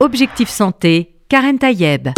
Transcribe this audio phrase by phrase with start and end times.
[0.00, 2.10] Objectif Santé, Karen Tayeb.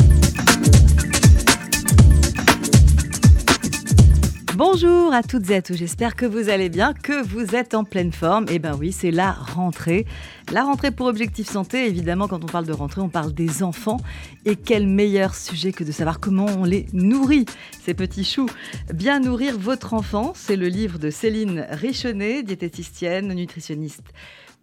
[4.55, 7.85] Bonjour à toutes et à tous, j'espère que vous allez bien, que vous êtes en
[7.85, 8.45] pleine forme.
[8.51, 10.05] Et eh ben oui, c'est la rentrée.
[10.53, 13.97] La rentrée pour Objectif Santé, évidemment, quand on parle de rentrée, on parle des enfants.
[14.45, 17.47] Et quel meilleur sujet que de savoir comment on les nourrit,
[17.83, 18.51] ces petits choux.
[18.93, 24.13] Bien nourrir votre enfant, c'est le livre de Céline Richonnet, diététicienne, nutritionniste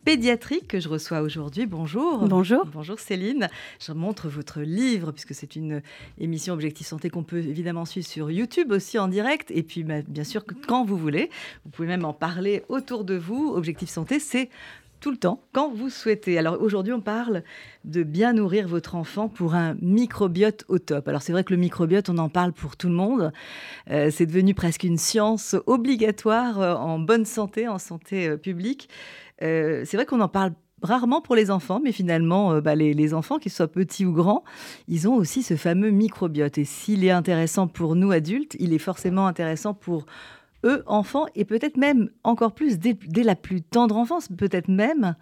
[0.07, 1.65] pédiatrique que je reçois aujourd'hui.
[1.65, 2.25] Bonjour.
[2.29, 2.65] Bonjour.
[2.67, 3.49] Bonjour Céline.
[3.77, 5.81] Je montre votre livre puisque c'est une
[6.17, 9.51] émission Objectif Santé qu'on peut évidemment suivre sur YouTube aussi en direct.
[9.51, 11.29] Et puis bah, bien sûr que quand vous voulez,
[11.65, 13.51] vous pouvez même en parler autour de vous.
[13.53, 14.49] Objectif Santé, c'est
[14.99, 16.37] tout le temps, quand vous souhaitez.
[16.37, 17.43] Alors aujourd'hui, on parle
[17.85, 21.07] de bien nourrir votre enfant pour un microbiote au top.
[21.07, 23.31] Alors c'est vrai que le microbiote, on en parle pour tout le monde.
[23.91, 28.89] Euh, c'est devenu presque une science obligatoire euh, en bonne santé, en santé euh, publique.
[29.43, 33.13] Euh, c'est vrai qu'on en parle rarement pour les enfants, mais finalement, euh, bah, les,
[33.13, 34.43] enfants, qu'ils soient petits ou grands,
[34.87, 36.57] ils ont aussi ce fameux microbiote.
[36.57, 40.05] Et s'il est intéressant pour nous adultes, il est forcément intéressant pour
[40.65, 45.15] eux, enfants, et peut-être même encore plus dès, la plus tendre enfance, peut-être même,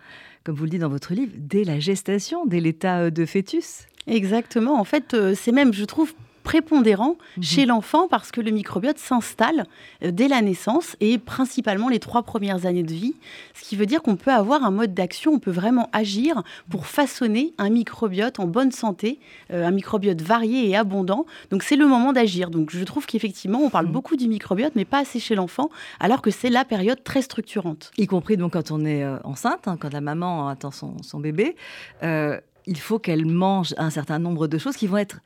[0.44, 3.86] comme vous le dites dans votre livre, dès la gestation, dès l'état euh, de fœtus.
[4.08, 4.80] Exactement.
[4.80, 6.14] En fait, c'est même, je trouve,
[6.46, 7.44] prépondérant mhm.
[7.44, 9.66] chez l'enfant parce que le microbiote s'installe
[10.04, 13.16] euh, dès la naissance et principalement les trois premières années de vie.
[13.56, 16.86] Ce qui veut dire qu'on peut avoir un mode d'action, on peut vraiment agir pour
[16.86, 19.20] façonner un microbiote en bonne santé,
[19.52, 21.26] euh, un microbiote varié et abondant.
[21.50, 22.52] Donc c'est le moment d'agir.
[22.52, 23.92] Donc je trouve qu'effectivement, on parle mhm.
[23.92, 27.92] beaucoup du microbiote, mais pas assez chez l'enfant, alors que c'est la période très structurante.
[27.98, 31.56] Y compris donc quand on est euh, enceinte, hein, quand la maman attend son, bébé.
[32.04, 35.22] il faut qu'elle mange un certain nombre de choses qui vont être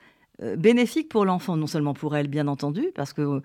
[0.56, 3.42] bénéfique pour l'enfant, non seulement pour elle, bien entendu, parce que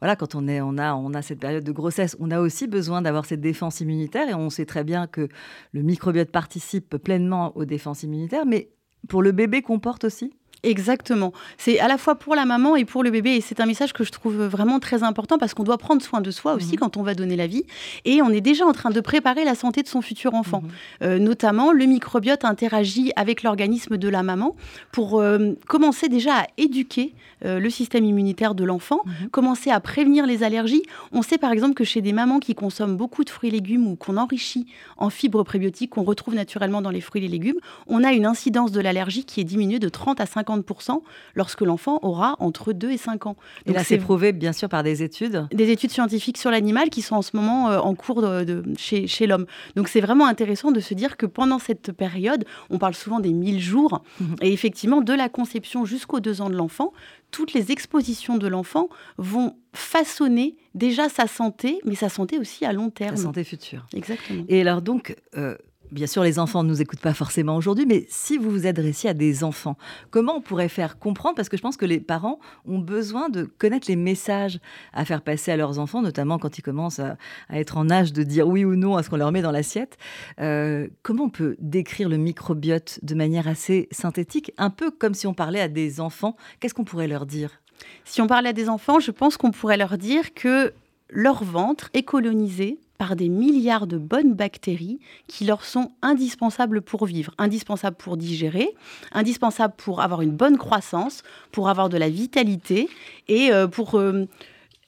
[0.00, 2.66] voilà, quand on, est, on, a, on a cette période de grossesse, on a aussi
[2.66, 5.28] besoin d'avoir cette défense immunitaire, et on sait très bien que
[5.72, 8.70] le microbiote participe pleinement aux défenses immunitaires, mais
[9.08, 10.32] pour le bébé comporte aussi
[10.66, 11.32] Exactement.
[11.58, 13.36] C'est à la fois pour la maman et pour le bébé.
[13.36, 16.20] Et c'est un message que je trouve vraiment très important parce qu'on doit prendre soin
[16.20, 16.78] de soi aussi mhm.
[16.78, 17.62] quand on va donner la vie.
[18.04, 20.62] Et on est déjà en train de préparer la santé de son futur enfant.
[20.62, 20.70] Mhm.
[21.02, 24.56] Euh, notamment, le microbiote interagit avec l'organisme de la maman
[24.90, 29.28] pour euh, commencer déjà à éduquer euh, le système immunitaire de l'enfant, mhm.
[29.28, 30.82] commencer à prévenir les allergies.
[31.12, 33.86] On sait par exemple que chez des mamans qui consomment beaucoup de fruits et légumes
[33.86, 34.66] ou qu'on enrichit
[34.96, 38.26] en fibres prébiotiques qu'on retrouve naturellement dans les fruits et les légumes, on a une
[38.26, 41.02] incidence de l'allergie qui est diminuée de 30 à 50 50%
[41.34, 43.36] lorsque l'enfant aura entre 2 et 5 ans.
[43.66, 47.02] Et là, c'est prouvé bien sûr par des études Des études scientifiques sur l'animal qui
[47.02, 49.46] sont en ce moment euh, en cours de, chez, chez l'homme.
[49.74, 53.32] Donc c'est vraiment intéressant de se dire que pendant cette période, on parle souvent des
[53.32, 54.36] 1000 jours, mhm.
[54.42, 56.92] et effectivement, de la conception jusqu'aux 2 ans de l'enfant,
[57.30, 58.88] toutes les expositions de l'enfant
[59.18, 63.16] vont façonner déjà sa santé, mais sa santé aussi à long terme.
[63.16, 63.86] Sa santé future.
[63.94, 64.44] Exactement.
[64.48, 65.56] Et alors donc, euh,
[65.92, 69.10] Bien sûr, les enfants ne nous écoutent pas forcément aujourd'hui, mais si vous vous adressiez
[69.10, 69.76] à des enfants,
[70.10, 71.36] comment on pourrait faire comprendre?
[71.36, 74.58] Parce que je pense que les parents ont besoin de connaître les messages
[74.92, 77.16] à faire passer à leurs enfants, notamment quand ils commencent à,
[77.50, 79.96] être en âge de dire oui ou non à ce qu'on leur met dans l'assiette.
[80.40, 85.26] Euh, comment on peut décrire le microbiote de manière assez synthétique, un peu comme si
[85.26, 86.36] on parlait à des enfants?
[86.58, 87.62] Qu'est-ce qu'on pourrait leur dire?
[88.04, 90.72] Si on parlait à des enfants, je pense qu'on pourrait leur dire que
[91.10, 97.06] leur ventre est colonisé par des milliards de bonnes bactéries qui leur sont indispensables pour
[97.06, 98.74] vivre, indispensables pour digérer,
[99.12, 102.88] indispensables pour avoir une bonne croissance, pour avoir de la vitalité
[103.28, 104.26] et euh, pour euh,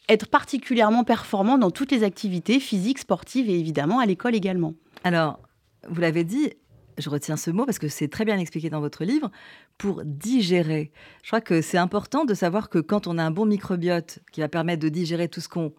[0.09, 4.75] être particulièrement performant dans toutes les activités physiques, sportives et évidemment à l'école également.
[5.05, 5.41] Alors,
[5.89, 6.51] vous l'avez dit,
[6.99, 9.31] je retiens ce mot parce que c'est très bien expliqué dans votre livre,
[9.77, 10.93] pour digérer.
[11.23, 14.41] Je crois que c'est important de savoir que quand on a un bon microbiote qui
[14.41, 15.73] va permettre de digérer tout ce qu'on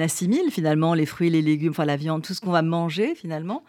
[0.00, 3.62] assimile finalement les fruits, les légumes, enfin la viande, tout ce qu'on va manger finalement,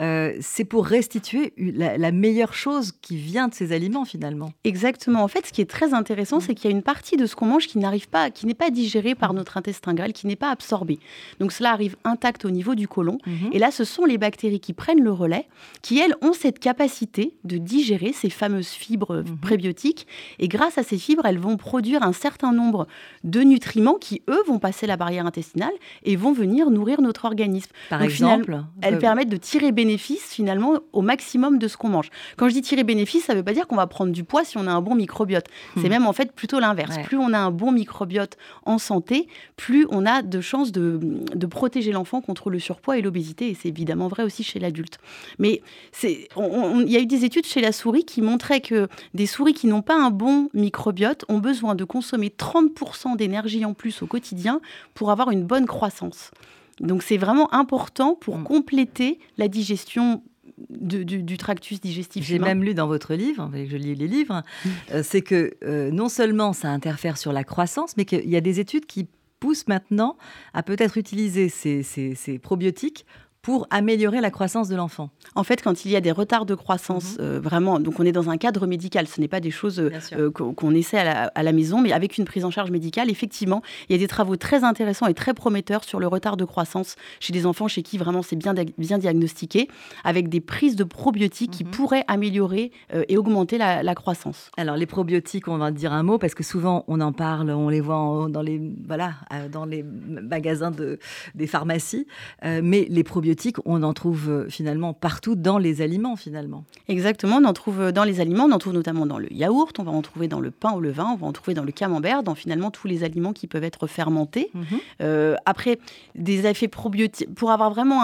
[0.00, 4.52] euh, c'est pour restituer la, meilleure chose qui vient de ces aliments finalement.
[4.64, 5.22] Exactement.
[5.22, 6.40] En fait, ce qui est très intéressant, mm.
[6.40, 8.54] c'est qu'il y a une partie de ce qu'on mange qui n'arrive pas, qui n'est
[8.54, 9.36] pas digérée par mm.
[9.36, 10.98] notre intestin grêle, qui n'est pas absorbée.
[11.40, 13.18] Donc cela arrive intact au niveau du côlon.
[13.26, 13.52] Mm-hmm.
[13.52, 15.46] Et là, ce sont les bactéries qui prennent le relais,
[15.82, 19.36] qui elles ont cette capacité de digérer ces fameuses fibres mm-hmm.
[19.38, 20.06] prébiotiques.
[20.38, 22.86] Et grâce à ces fibres, elles vont produire un certain nombre
[23.24, 25.72] de nutriments qui eux vont passer la barrière intestinale
[26.04, 27.70] et vont venir nourrir notre organisme.
[27.90, 32.10] Par exemple, elles permettent de tirer bénéfice bénéfice finalement au maximum de ce qu'on mange.
[32.36, 34.44] Quand je dis tirer bénéfice, ça ne veut pas dire qu'on va prendre du poids
[34.44, 35.46] si on a un bon microbiote.
[35.76, 35.88] C'est hmm.
[35.88, 36.98] même en fait plutôt l'inverse.
[37.04, 38.36] Plus on a un bon microbiote
[38.66, 41.00] en santé, plus on a de chances de,
[41.34, 43.48] de protéger l'enfant contre le surpoids et l'obésité.
[43.48, 44.98] Et c'est évidemment vrai aussi chez l'adulte.
[45.38, 45.62] Mais
[46.02, 49.68] il y a eu des études chez la souris qui montraient que des souris qui
[49.68, 54.60] n'ont pas un bon microbiote ont besoin de consommer 30% d'énergie en plus au quotidien
[54.92, 56.30] pour avoir une bonne croissance.
[56.80, 58.44] Donc c'est vraiment important pour mm.
[58.44, 60.22] compléter la digestion
[60.70, 62.24] du, tractus digestif.
[62.24, 64.42] J'ai même lu dans votre livre, je lis les livres,
[64.92, 68.40] euh, c'est que euh, non seulement ça interfère sur la croissance, mais qu'il y a
[68.40, 69.06] des études qui
[69.40, 70.16] poussent maintenant
[70.52, 73.06] à peut-être utiliser ces probiotiques
[73.48, 75.08] pour améliorer la croissance de l'enfant.
[75.34, 77.24] En fait, quand il y a des retards de croissance, mhm.
[77.24, 80.30] euh, vraiment, donc on est dans un cadre médical, ce n'est pas des choses euh,
[80.30, 83.94] qu'on essaie à la, maison, mais avec une prise en charge médicale, effectivement, il y
[83.94, 87.46] a des travaux très intéressants et très prometteurs sur le retard de croissance chez des
[87.46, 89.68] enfants chez qui vraiment c'est bien, bien diagnostiqué,
[90.04, 91.70] avec des prises de probiotiques qui mhm.
[91.70, 94.50] pourraient améliorer euh, et augmenter la, croissance.
[94.58, 97.70] Alors les probiotiques, on va dire un mot parce que souvent on en parle, on
[97.70, 99.14] les voit dans les voilà
[99.50, 100.98] dans les magasins de,
[101.34, 102.06] des pharmacies,
[102.44, 106.64] mais les probiotiques on en trouve euh, finalement partout dans les aliments finalement.
[106.88, 109.78] Exactement, on en trouve euh, dans les aliments, on en trouve notamment dans le yaourt,
[109.78, 111.72] on va en trouver dans le pain au levain, on va en trouver dans le
[111.72, 114.50] camembert, dans finalement tous les aliments qui peuvent être fermentés.
[114.54, 114.64] Mhm.
[115.02, 115.78] Euh, après,
[116.14, 118.02] des effets probiotiques, pour avoir vraiment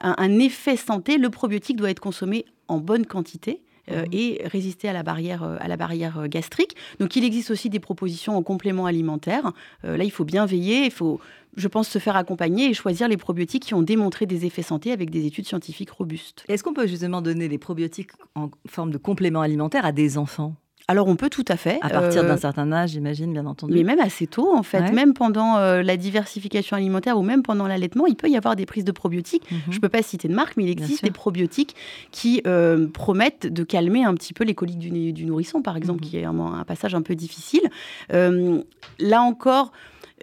[0.00, 3.60] un, effet santé, le probiotique doit être consommé en bonne quantité.
[3.90, 4.04] Mhm.
[4.12, 6.76] et résister à la barrière, à la barrière gastrique.
[7.00, 9.52] Donc il existe aussi des propositions en complément alimentaire.
[9.82, 11.20] là, il faut bien veiller, il faut
[11.56, 14.92] je pense, se faire accompagner et choisir les probiotiques qui ont démontré des effets santé
[14.92, 16.44] avec des études scientifiques robustes.
[16.48, 20.54] Est-ce qu'on peut justement donner des probiotiques en forme de complément alimentaire à des enfants?
[20.88, 21.78] Alors on peut tout à fait.
[21.82, 23.74] À partir d'un euh, certain âge, j'imagine, bien entendu.
[23.74, 24.92] Mais même assez tôt, en fait.
[24.92, 28.66] Même pendant euh, la diversification alimentaire ou même pendant l'allaitement, il peut y avoir des
[28.66, 29.50] prises de probiotiques.
[29.50, 29.58] Mhm.
[29.70, 31.74] Je ne peux pas citer de marque, mais il existe des probiotiques
[32.12, 36.10] qui euh, promettent de calmer un petit peu les coliques du, nourrisson, par exemple, mhm.
[36.10, 37.62] qui est un, passage un peu difficile.
[38.10, 39.72] là encore...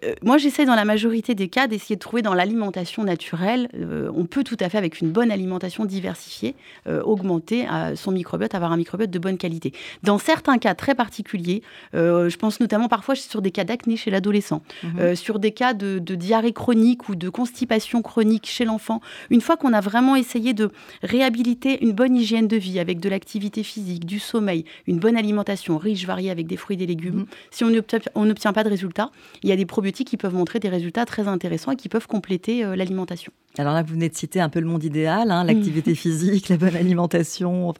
[0.04, 3.70] Euh, moi, j'essaie dans la majorité des cas d'essayer de trouver dans l'alimentation naturelle.
[3.76, 6.56] Euh, on peut tout à fait, avec une bonne alimentation diversifiée,
[6.88, 9.74] euh, augmenter son microbiote, avoir un microbiote de bonne qualité.
[10.04, 11.62] Dans certains cas très particuliers,
[11.94, 15.16] je pense notamment parfois sur des cas d'acné chez l'adolescent, mhm.
[15.16, 19.02] sur des cas de, diarrhée chronique ou de constipation chronique chez l'enfant.
[19.30, 20.72] Une fois qu'on a vraiment essayé de
[21.02, 25.78] réhabiliter une bonne hygiène de vie avec de l'activité physique, du sommeil, une bonne alimentation
[25.78, 27.26] riche, variée avec des fruits et des légumes, mhm.
[27.52, 29.12] si on n'obtient pas de résultats,
[29.44, 32.08] il y a des probiotiques qui peuvent montrer des résultats très intéressants et qui peuvent
[32.08, 33.32] compléter euh, l'alimentation.
[33.60, 36.58] Alors là, vous venez de citer un peu le monde idéal, hein, l'activité physique, la
[36.58, 37.74] bonne alimentation.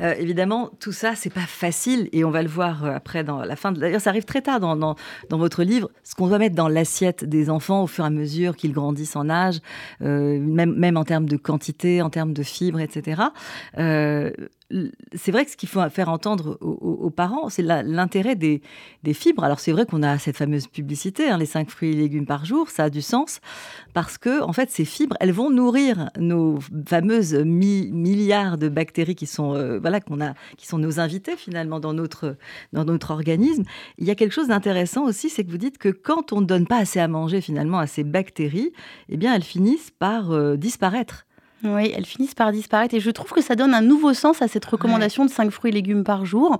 [0.00, 3.44] Euh, évidemment, tout ça, c'est pas facile et on va le voir euh, après dans
[3.44, 3.70] la fin.
[3.70, 4.96] D'ailleurs, ça arrive très tard dans, dans,
[5.30, 8.56] votre livre, ce qu'on doit mettre dans l'assiette des enfants au fur et à mesure
[8.56, 9.60] qu'ils grandissent en âge,
[10.00, 13.22] même, même en termes de quantité, en termes de fibres, etc
[15.14, 18.60] c'est vrai que ce qu'il faut faire entendre aux, parents, c'est l'intérêt des,
[19.12, 19.44] fibres.
[19.44, 22.44] Alors c'est vrai qu'on a cette fameuse publicité, hein, les 5 fruits et légumes par
[22.44, 23.40] jour, ça a du sens,
[23.92, 29.26] parce que en fait ces fibres, elles vont nourrir nos fameuses milliards de bactéries qui
[29.26, 32.36] sont euh, voilà qu'on a, qui sont nos invités finalement dans notre
[32.72, 33.64] dans notre organisme.
[33.98, 36.46] Il y a quelque chose d'intéressant aussi, c'est que vous dites que quand on ne
[36.46, 38.72] donne pas assez à manger finalement à ces bactéries,
[39.08, 41.26] eh bien elles finissent par euh, disparaître.
[41.64, 42.94] Oui, elles finissent par disparaître.
[42.94, 45.70] Et je trouve que ça donne un nouveau sens à cette recommandation de 5 fruits
[45.70, 46.58] et légumes par jour.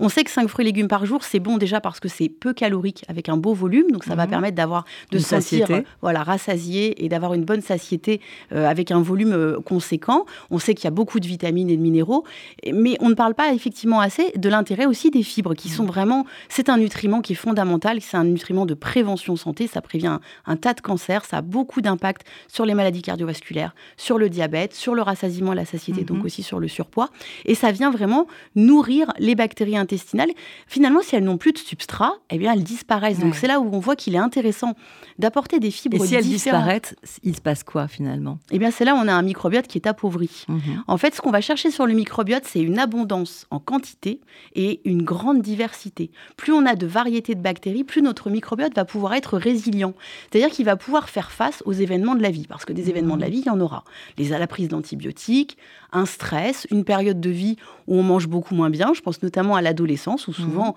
[0.00, 2.28] On sait que 5 fruits et légumes par jour, c'est bon déjà parce que c'est
[2.28, 3.92] peu calorique avec un beau volume.
[3.92, 4.30] Donc ça va mhm.
[4.30, 5.68] permettre d'avoir de se sentir
[6.02, 8.20] voilà, rassasié et d'avoir une bonne satiété
[8.52, 10.26] euh, avec un volume euh, conséquent.
[10.50, 12.24] On sait qu'il y a beaucoup de vitamines et de minéraux.
[12.72, 15.90] Mais on ne parle pas effectivement assez de l'intérêt aussi des fibres qui sont mhm.
[15.90, 16.26] vraiment.
[16.48, 18.00] C'est un nutriment qui est fondamental.
[18.00, 19.68] C'est un nutriment de prévention santé.
[19.68, 21.24] Ça prévient un, tas de cancers.
[21.24, 25.52] Ça a beaucoup d'impact sur les maladies cardiovasculaires, sur le diabète diabète, sur le rassasiement,
[25.52, 26.24] la satiété, donc mhm.
[26.24, 27.10] aussi sur le surpoids.
[27.44, 28.26] Et ça vient vraiment
[28.56, 30.30] nourrir les bactéries intestinales.
[30.66, 33.18] Finalement, si elles n'ont plus de substrat, eh bien, elles disparaissent.
[33.18, 34.74] Donc c'est là où on voit qu'il est intéressant
[35.18, 38.38] d'apporter des fibres Et si elles disparaissent, il se passe quoi finalement?
[38.50, 40.46] Eh bien, c'est là où on a un microbiote qui est appauvri.
[40.48, 40.84] Mhm.
[40.86, 44.20] En fait, ce qu'on va chercher sur le microbiote, c'est une abondance en quantité
[44.54, 46.10] et une grande diversité.
[46.38, 49.92] Plus on a de variétés de bactéries, plus notre microbiote va pouvoir être résilient.
[50.30, 53.16] C'est-à-dire qu'il va pouvoir faire face aux événements de la vie, parce que des événements
[53.16, 53.84] de la vie, il y en aura.
[54.16, 55.56] Les à la prise d'antibiotiques,
[55.92, 57.56] un stress, une période de vie
[57.86, 58.92] où on mange beaucoup moins bien.
[58.94, 60.74] Je pense notamment à l'adolescence où souvent mhm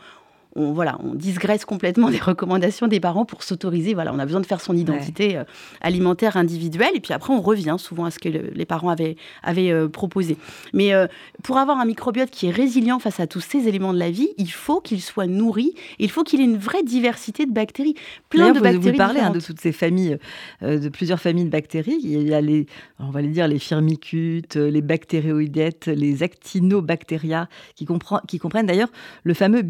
[0.56, 3.94] on, voilà, on disgraisse complètement les recommandations des parents pour s'autoriser.
[3.94, 5.44] Voilà, on a besoin de faire son identité euh,
[5.82, 6.92] alimentaire individuelle.
[6.96, 10.38] Et puis après, on revient souvent à ce que les parents avaient, avaient euh, proposé.
[10.74, 11.08] Mais euh,
[11.44, 14.30] pour avoir un microbiote qui est résilient face à tous ces éléments de la vie,
[14.38, 15.74] il faut qu'il soit nourri.
[16.00, 17.96] Il faut qu'il ait une vraie diversité de bactéries.
[18.30, 18.92] Plein de vous, bactéries.
[18.92, 20.18] Vous parlez hein, de toutes ces familles,
[20.62, 22.00] de plusieurs familles de bactéries.
[22.02, 22.68] Il y a les,
[23.00, 27.88] on va les dire, les firmicutes, les bactérioïdettes, les actinobactéria, qui,
[28.28, 28.92] qui comprennent d'ailleurs
[29.24, 29.62] le fameux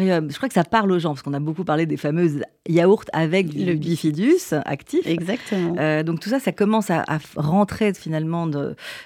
[0.00, 3.04] je crois que ça parle aux gens, parce qu'on a beaucoup parlé des fameuses yaourts
[3.12, 5.06] avec le bifidus actif.
[5.06, 5.74] Exactement.
[5.78, 7.04] Euh, donc tout ça, ça commence à,
[7.36, 8.48] rentrer finalement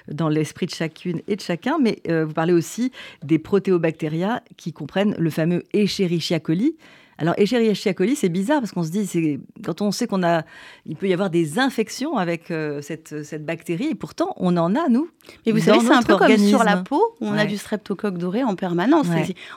[0.07, 1.77] dans l'esprit de chacune et de chacun.
[1.81, 2.91] Mais euh, vous parlez aussi
[3.23, 6.77] des protéobactéria qui comprennent le fameux Escherichia coli,
[7.19, 10.43] Alors, Escherichia coli, c'est bizarre parce qu'on se dit, c'est quand on sait qu'on a,
[10.85, 14.75] il peut y avoir des infections avec euh, cette, cette bactérie, et pourtant, on en
[14.75, 15.09] a, nous.
[15.45, 18.17] Mais vous savez, c'est un peu comme sur la peau, où on a du streptocoque
[18.17, 19.07] doré en permanence.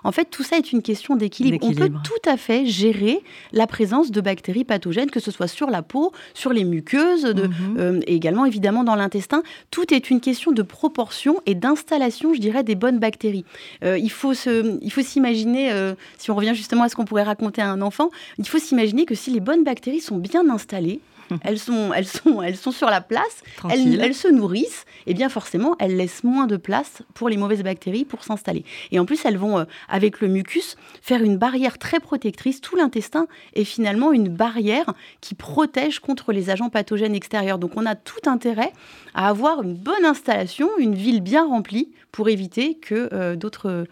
[0.05, 1.59] En fait, tout ça est une question d'équilibre.
[1.63, 5.69] On peut tout à fait gérer la présence de bactéries pathogènes, que ce soit sur
[5.69, 7.77] la peau, sur les muqueuses, de, mhm.
[7.79, 9.43] euh, et également évidemment dans l'intestin.
[9.71, 13.45] Tout est une question de proportion et d'installation, je dirais, des bonnes bactéries.
[13.85, 15.73] Euh, il faut s'imaginer,
[16.19, 19.05] si on revient justement à ce qu'on pourrait raconter à un enfant, il faut s'imaginer
[19.05, 21.01] que si les bonnes bactéries sont bien installées,
[21.43, 25.29] elles sont, elles sont, elles sont sur la place, elles, elles, se nourrissent, et bien
[25.29, 28.65] forcément, elles laissent moins de place pour les mauvaises bactéries pour s'installer.
[28.91, 32.61] Et en plus, elles vont, euh, avec le mucus, faire une barrière très protectrice.
[32.61, 37.59] Tout l'intestin est finalement une barrière qui protège contre les agents pathogènes extérieurs.
[37.59, 38.73] Donc on a tout intérêt
[39.15, 43.87] à avoir une bonne installation, une ville bien remplie pour éviter que euh, d'autres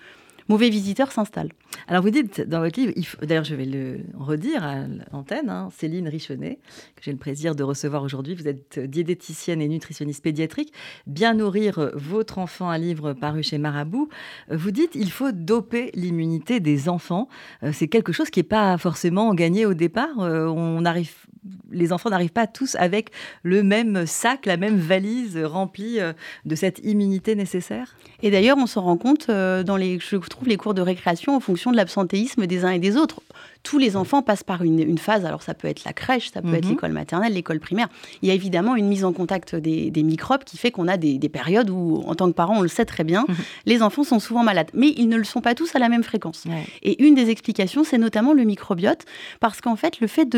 [0.48, 1.52] mauvais visiteurs s'installent.
[1.86, 4.76] Alors vous dites dans votre livre, d'ailleurs je vais le redire à
[5.12, 6.58] l'antenne, hein, Céline Richonnet,
[6.96, 10.72] que j'ai le plaisir de recevoir aujourd'hui, vous êtes diététicienne et nutritionniste pédiatrique,
[11.06, 14.08] bien nourrir votre enfant, un livre paru chez Marabout,
[14.50, 17.28] vous dites il faut doper l'immunité des enfants,
[17.62, 21.12] euh, c'est quelque chose qui n'est pas forcément gagné au départ, euh, on arrive
[21.70, 23.10] les enfants n'arrivent pas tous avec
[23.42, 26.12] le même sac, la même valise remplie euh,
[26.44, 27.96] de cette immunité nécessaire?
[28.22, 31.40] Et d'ailleurs, on s'en rend compte dans les, je trouve, les cours de récréation en
[31.40, 33.20] fonction de l'absentéisme des uns et des autres
[33.62, 35.24] tous les enfants passent par une, phase.
[35.24, 36.70] Alors, ça peut être la crèche, ça peut être mhm.
[36.70, 37.88] l'école maternelle, l'école primaire.
[38.22, 41.18] Il y a évidemment une mise en contact des, microbes qui fait qu'on a des,
[41.28, 43.34] périodes où, en tant que parent, on le sait très bien, mhm.
[43.66, 44.70] les enfants sont souvent malades.
[44.74, 46.44] Mais ils ne le sont pas tous à la même fréquence.
[46.82, 49.04] Et une des explications, c'est notamment le microbiote,
[49.40, 50.28] parce qu'en fait, le fait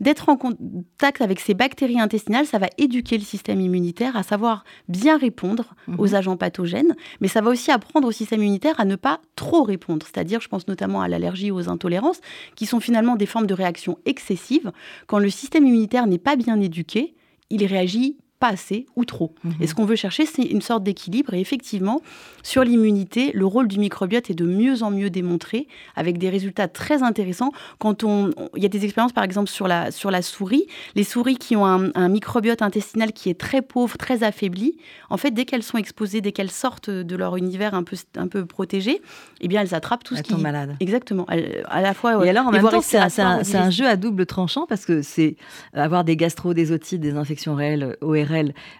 [0.00, 4.64] d'être en contact avec ces bactéries intestinales, ça va éduquer le système immunitaire à savoir
[4.88, 5.96] bien répondre mhm.
[5.98, 9.62] aux agents pathogènes, mais ça va aussi apprendre au système immunitaire à ne pas trop
[9.62, 10.06] répondre.
[10.06, 12.20] C'est-à-dire, je pense notamment à l'allergie, aux intolérances,
[12.56, 14.72] qui sont finalement des formes de réaction excessives.
[15.06, 17.14] Quand le système immunitaire n'est pas bien éduqué,
[17.50, 19.34] il réagit pas assez ou trop.
[19.42, 19.54] Mhm.
[19.60, 21.34] Et ce qu'on veut chercher, c'est une sorte d'équilibre.
[21.34, 22.00] Et effectivement,
[22.42, 25.66] sur l'immunité, le rôle du microbiote est de mieux en mieux démontré,
[25.96, 27.50] avec des résultats très intéressants.
[27.78, 31.04] Quand on, il y a des expériences, par exemple, sur la, sur la souris, les
[31.04, 34.78] souris qui ont un, microbiote intestinal qui est très pauvre, très affaibli,
[35.10, 38.28] en fait, dès qu'elles sont exposées, dès qu'elles sortent de leur univers un peu, un
[38.28, 39.02] peu protégé,
[39.40, 40.34] eh bien, elles attrapent tout ce qui...
[40.34, 40.76] malade.
[40.80, 41.26] Exactement.
[41.28, 42.24] à la fois...
[42.24, 45.36] Et alors, en même temps, c'est un, un, jeu à double tranchant, parce que c'est
[45.74, 48.27] avoir des gastro, des otites, des infections réelles, ORL,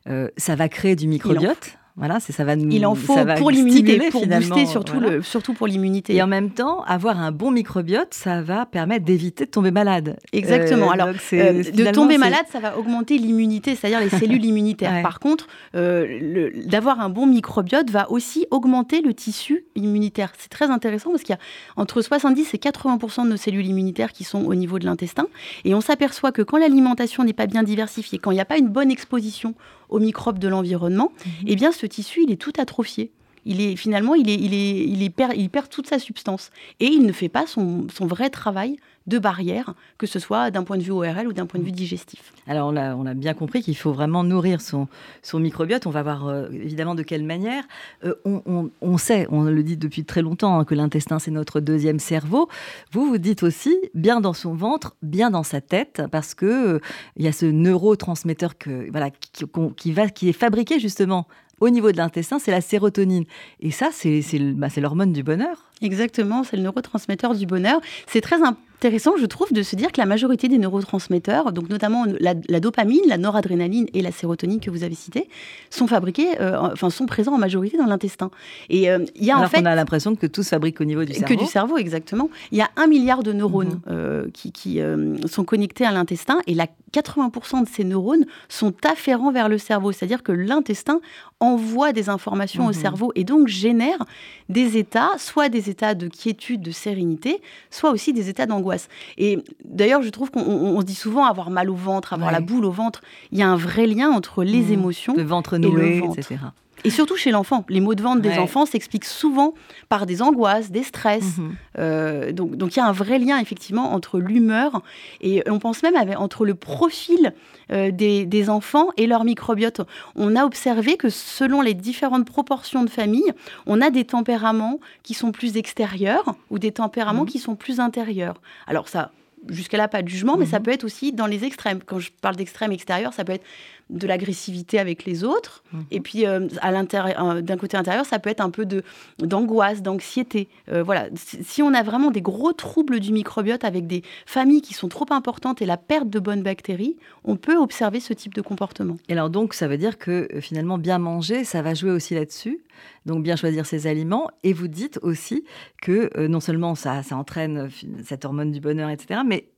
[0.09, 1.78] euh, ça va créer du microbiote.
[1.99, 5.67] Voilà, ça va nous, Il en faut pour l'immunité, pour booster surtout, le, surtout pour
[5.67, 6.15] l'immunité.
[6.15, 10.17] Et en même temps, avoir un bon microbiote, ça va permettre d'éviter de tomber malade.
[10.33, 10.91] Exactement.
[10.91, 15.03] Euh, Alors, euh, de tomber malade, ça va augmenter l'immunité, c'est-à-dire les cellules immunitaires.
[15.03, 20.33] Par contre, euh, d'avoir un bon microbiote va aussi augmenter le tissu immunitaire.
[20.39, 21.41] C'est très intéressant parce qu'il y a
[21.77, 25.27] entre 70 et 80% de nos cellules immunitaires qui sont au niveau de l'intestin.
[25.65, 28.59] Et on s'aperçoit que quand l'alimentation n'est pas bien diversifiée, quand il n'y a pas
[28.59, 29.57] une bonne exposition
[29.89, 31.33] aux microbes de l'environnement, mhm.
[31.47, 33.11] eh bien ce tissu, il est tout atrophié.
[33.45, 36.51] Il est finalement, il, est, il, est, il, est perd, il perd toute sa substance
[36.81, 38.77] et il ne fait pas son, son vrai travail
[39.09, 41.73] de barrière, que ce soit d'un point de vue ORL ou d'un point de vue
[41.73, 42.33] digestif.
[42.47, 44.87] Alors on a, on a bien compris qu'il faut vraiment nourrir son,
[45.23, 45.87] son microbiote.
[45.87, 47.65] On va voir euh, évidemment de quelle manière.
[48.05, 51.61] Euh, on, on, sait, on le dit depuis très longtemps, hein, que l'intestin c'est notre
[51.61, 52.49] deuxième cerveau.
[52.93, 56.81] Vous vous dites aussi bien dans son ventre, bien dans sa tête, parce que euh,
[57.17, 59.45] il y a ce neurotransmetteur que voilà qui,
[59.77, 61.27] qui, va qui est fabriqué justement
[61.61, 63.25] au niveau de l'intestin, c'est la sérotonine.
[63.61, 64.23] Et ça, c'est
[64.55, 65.71] bah, l'hormone du bonheur.
[65.83, 67.81] Exactement, c'est le neurotransmetteur du bonheur.
[68.07, 68.43] C'est très
[68.79, 73.01] intéressant, je trouve, de se dire que la majorité des neurotransmetteurs, donc notamment la, dopamine,
[73.09, 75.29] la noradrénaline et la sérotonine que vous avez citées,
[75.69, 78.31] sont fabriqués, euh, enfin sont présents en majorité dans l'intestin.
[78.71, 80.81] Et euh, il y a Alors en fait, on a l'impression que tout se fabrique
[80.81, 81.35] au niveau du cerveau.
[81.35, 82.31] Que du cerveau, exactement.
[82.53, 83.91] Il y a un milliard de neurones mhm.
[83.91, 84.81] euh, qui,
[85.27, 89.93] sont connectés à l'intestin et la 80% de ces neurones sont afférents vers le cerveau,
[89.93, 91.01] c'est-à-dire que l'intestin
[91.41, 92.75] envoie des informations au mhm.
[92.75, 94.05] cerveau et donc génère
[94.49, 98.68] des états, soit des états de quiétude, de sérénité, soit aussi des états d'angoisse.
[99.17, 102.65] Et d'ailleurs, je trouve qu'on se dit souvent avoir mal au ventre, avoir la boule
[102.65, 103.03] au ventre.
[103.33, 104.73] Il y a un vrai lien entre les mmh.
[104.73, 106.19] émotions le ventre noué, et le ventre.
[106.19, 106.37] etc.
[106.85, 107.65] Et surtout chez l'enfant.
[107.69, 109.55] Les maux de ventre des enfants s'expliquent souvent
[109.89, 111.39] par des angoisses, des stress.
[111.39, 111.57] Mhm.
[111.79, 114.83] Euh, donc, donc il y a un vrai lien effectivement entre l'humeur
[115.21, 117.35] et on pense même avec, entre le profil
[117.73, 119.81] euh, des, des, enfants et leur microbiote.
[120.17, 123.33] On a observé que selon les différentes proportions de famille,
[123.67, 127.29] on a des tempéraments qui sont plus extérieurs ou des tempéraments mhm.
[127.29, 128.41] qui sont plus intérieurs.
[128.67, 129.11] Alors ça,
[129.49, 130.65] jusqu'à là, pas de jugement, mais ça mhm.
[130.65, 131.81] peut être aussi dans les extrêmes.
[131.85, 133.45] Quand je parle d'extrême extérieur, ça peut être
[133.91, 135.63] de l'agressivité avec les autres.
[135.73, 135.85] Mhm.
[135.91, 138.83] Et puis, à l'intérieur, d'un côté intérieur, ça peut être un peu de,
[139.19, 140.49] d'angoisse, d'anxiété.
[140.85, 141.09] voilà.
[141.15, 145.07] Si on a vraiment des gros troubles du microbiote avec des familles qui sont trop
[145.11, 148.97] importantes et la perte de bonnes bactéries, on peut observer ce type de comportement.
[149.09, 152.61] Et alors donc, ça veut dire que finalement, bien manger, ça va jouer aussi là-dessus
[153.07, 154.31] donc bien choisir ses aliments.
[154.43, 155.45] Et vous dites aussi
[155.83, 157.69] que euh, non seulement ça, ça entraîne euh,
[158.05, 159.49] cette hormone du bonheur, etc., mais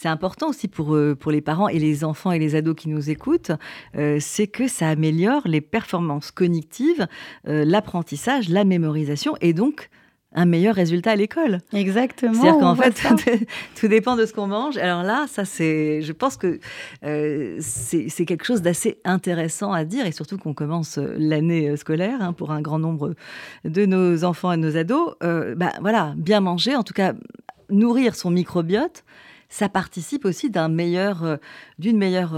[0.00, 2.88] c'est important aussi pour, euh, pour les parents et les enfants et les ados qui
[2.88, 3.52] nous écoutent,
[4.18, 7.06] c'est que ça améliore les performances cognitives,
[7.44, 9.90] l'apprentissage, la mémorisation et donc
[10.32, 11.58] un meilleur résultat à l'école.
[11.72, 12.34] Exactement.
[12.34, 14.76] C'est-à-dire qu'en fait, tout dépend de ce qu'on mange.
[14.76, 16.60] Alors là, ça, c'est, je pense que
[17.04, 22.32] euh, c'est quelque chose d'assez intéressant à dire, et surtout qu'on commence l'année scolaire hein,
[22.32, 23.14] pour un grand nombre
[23.64, 25.14] de nos enfants et de nos ados.
[25.22, 27.14] Euh, bah, voilà, bien manger, en tout cas,
[27.68, 29.04] nourrir son microbiote,
[29.50, 31.36] ça participe aussi d'un meilleur, euh,
[31.78, 32.34] d'une meilleure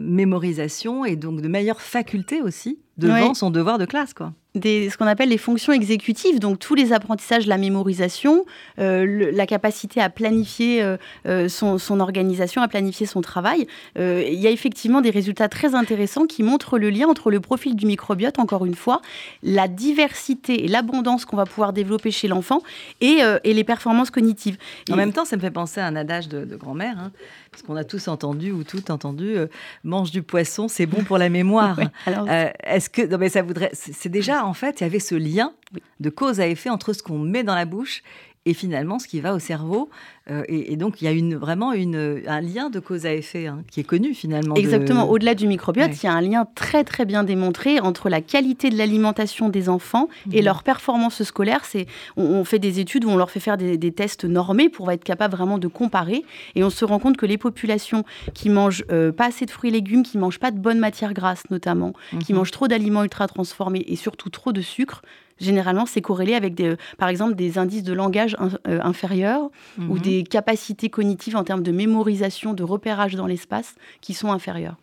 [0.00, 5.06] mémorisation et donc de meilleures facultés aussi devant son devoir de classe, quoi ce qu'on
[5.06, 8.44] appelle les fonctions exécutives, donc tous les apprentissages, la mémorisation,
[8.78, 13.66] euh, la capacité à planifier euh, euh, son, organisation, à planifier son travail.
[13.96, 17.76] il y a effectivement des résultats très intéressants qui montrent le lien entre le profil
[17.76, 19.00] du microbiote, encore une fois,
[19.42, 22.62] la diversité et l'abondance qu'on va pouvoir développer chez l'enfant
[23.00, 24.56] et, les performances cognitives.
[24.90, 26.96] En même temps, ça me fait penser à un adage de, grand-mère.
[26.98, 27.12] Hein
[27.52, 29.46] parce qu'on a tous entendu ou tout entendu, euh,
[29.84, 31.78] mange du poisson, c'est bon pour la mémoire.
[32.08, 35.14] Euh, est-ce que non mais ça voudrait, c'est déjà en fait, il y avait ce
[35.14, 35.52] lien
[36.00, 38.02] de cause à effet entre ce qu'on met dans la bouche
[38.44, 39.88] et finalement ce qui va au cerveau.
[40.30, 43.46] Euh, et, donc il y a une, vraiment une, un lien de cause à effet
[43.46, 44.54] hein, qui est connu finalement.
[44.54, 45.08] Exactement.
[45.08, 48.70] Au-delà du microbiote, il y a un lien très très bien démontré entre la qualité
[48.70, 50.44] de l'alimentation des enfants et mhm.
[50.44, 51.64] leur performance scolaire.
[51.64, 55.04] C'est, on, fait des études où on leur fait faire des, tests normés pour être
[55.04, 56.24] capable vraiment de comparer.
[56.54, 59.70] Et on se rend compte que les populations qui mangent euh, pas assez de fruits
[59.70, 61.92] et légumes, qui mangent pas de bonnes matières grasses notamment,
[62.24, 62.38] qui mhm.
[62.38, 65.02] mangent trop d'aliments ultra transformés et surtout trop de sucre,
[65.42, 69.98] généralement, c'est corrélé avec, des, par exemple, des indices de langage euh, inférieurs ou mhm.
[69.98, 74.76] des capacités cognitives en termes de mémorisation, de repérage dans l'espace qui sont inférieures.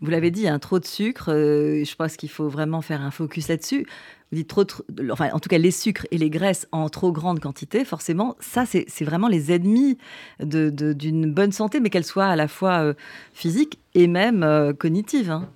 [0.00, 1.32] Vous l'avez dit, un trop de sucre.
[1.32, 3.84] Euh, je pense qu'il faut vraiment faire un focus là-dessus.
[4.30, 4.64] Vous dites trop,
[5.10, 8.64] enfin, en tout cas, les sucres et les graisses en trop grande quantité, forcément, ça,
[8.66, 9.96] c'est vraiment les ennemis
[10.40, 12.94] d'une bonne santé, mais qu'elle soit à la fois euh,
[13.32, 15.30] physique et même cognitive.
[15.30, 15.48] Hein.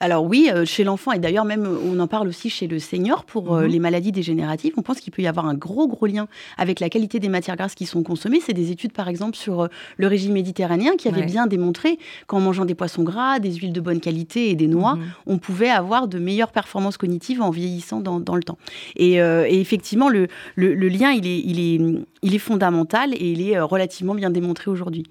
[0.00, 3.24] Alors oui, euh, chez l'enfant, et d'ailleurs même on en parle aussi chez le senior
[3.24, 3.68] pour euh, mhm.
[3.68, 6.88] les maladies dégénératives, on pense qu'il peut y avoir un gros gros lien avec la
[6.88, 8.40] qualité des matières grasses qui sont consommées.
[8.40, 12.38] C'est des études par exemple sur euh, le régime méditerranéen qui avaient bien démontré qu'en
[12.38, 15.04] mangeant des poissons gras, des huiles de bonne qualité et des noix, mhm.
[15.26, 18.58] on pouvait avoir de meilleures performances cognitives en vieillissant dans, le temps.
[18.96, 24.14] Et, effectivement, le, lien, il est, il, est, il est fondamental et il est relativement
[24.14, 25.04] bien démontré aujourd'hui.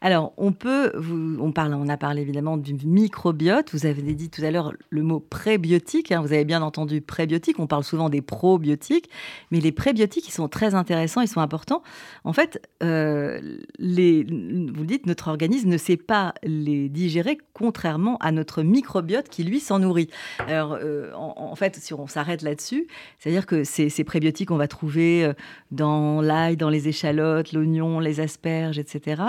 [0.00, 3.70] Alors, on peut, on, on a parlé évidemment du microbiote.
[3.72, 6.12] Vous avez dit tout à l'heure le mot prébiotique.
[6.12, 6.20] Hein.
[6.20, 7.58] vous avez bien entendu prébiotique.
[7.58, 9.08] On parle souvent des probiotiques,
[9.50, 11.82] mais les prébiotiques, ils sont très intéressants, ils sont importants.
[12.24, 13.40] En fait, euh,
[13.78, 19.44] les, vous dites, notre organisme ne sait pas les digérer, contrairement à notre microbiote qui,
[19.44, 20.08] lui, s'en nourrit.
[20.46, 22.86] Alors, euh, en, fait, si on s'arrête là-dessus,
[23.18, 25.32] c'est-à-dire que ces, ces, prébiotiques, on va trouver euh,
[25.70, 29.22] dans l'ail, dans les échalotes, l'oignon, les asperges, etc.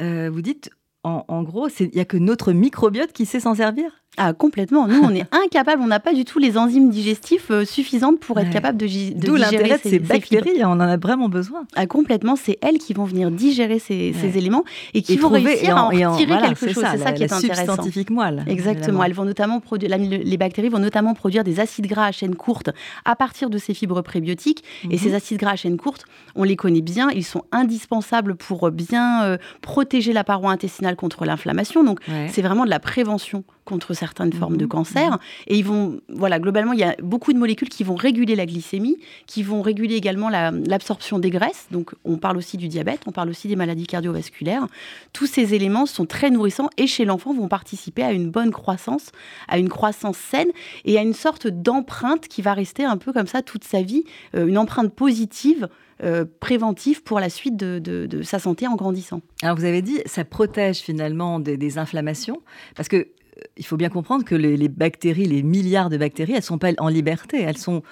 [0.00, 0.70] Euh, vous dites,
[1.02, 4.03] en, en gros, il n'y a que notre microbiote qui sait s'en servir?
[4.16, 4.86] Ah, complètement.
[4.86, 8.38] Nous, on est incapable, on n'a pas du tout les enzymes digestifs euh, suffisantes pour
[8.38, 11.66] être capable de, de D'où l'intérêt de ces, bactéries, on en a vraiment besoin.
[11.74, 15.84] Ah, complètement, c'est elles qui vont venir digérer ces, éléments et qui vont réussir à
[15.84, 16.84] en retirer quelque chose.
[16.90, 17.74] C'est ça, qui est intéressant.
[17.74, 18.44] scientifique moelle.
[18.46, 19.02] Exactement.
[19.04, 22.70] Elles vont notamment produire, les bactéries vont notamment produire des acides gras à chaîne courte
[23.04, 24.64] à partir de ces fibres prébiotiques.
[24.90, 25.14] Et ces mhm.
[25.14, 29.38] acides gras à chaîne courte, on les connaît bien, ils sont indispensables pour bien euh,
[29.60, 31.84] protéger la paroi intestinale contre l'inflammation.
[31.84, 34.70] Donc, c'est vraiment de la prévention contre certaines formes de mhm.
[34.70, 35.10] cancer.
[35.10, 35.18] Mhm.
[35.48, 38.46] Et ils vont, voilà, globalement, il y a beaucoup de molécules qui vont réguler la
[38.46, 41.66] glycémie, qui vont réguler également l'absorption des graisses.
[41.70, 44.66] Donc, on parle aussi du diabète, on parle aussi des maladies cardiovasculaires.
[45.12, 49.10] Tous ces éléments sont très nourrissants et chez l'enfant vont participer à une bonne croissance,
[49.48, 50.48] à une croissance saine
[50.84, 54.04] et à une sorte d'empreinte qui va rester un peu comme ça toute sa vie,
[54.34, 55.68] euh, une empreinte positive
[56.02, 59.20] euh, préventive pour la suite de, sa santé en grandissant.
[59.42, 62.42] Alors vous avez dit, ça protège finalement des, des inflammations,
[62.74, 63.08] parce que
[63.56, 66.88] il faut bien comprendre que les, bactéries, les milliards de bactéries, elles sont pas en
[66.88, 67.40] liberté.
[67.40, 67.82] Elles sont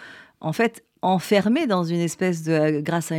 [0.40, 3.16] en fait enfermées dans une espèce de, grâce à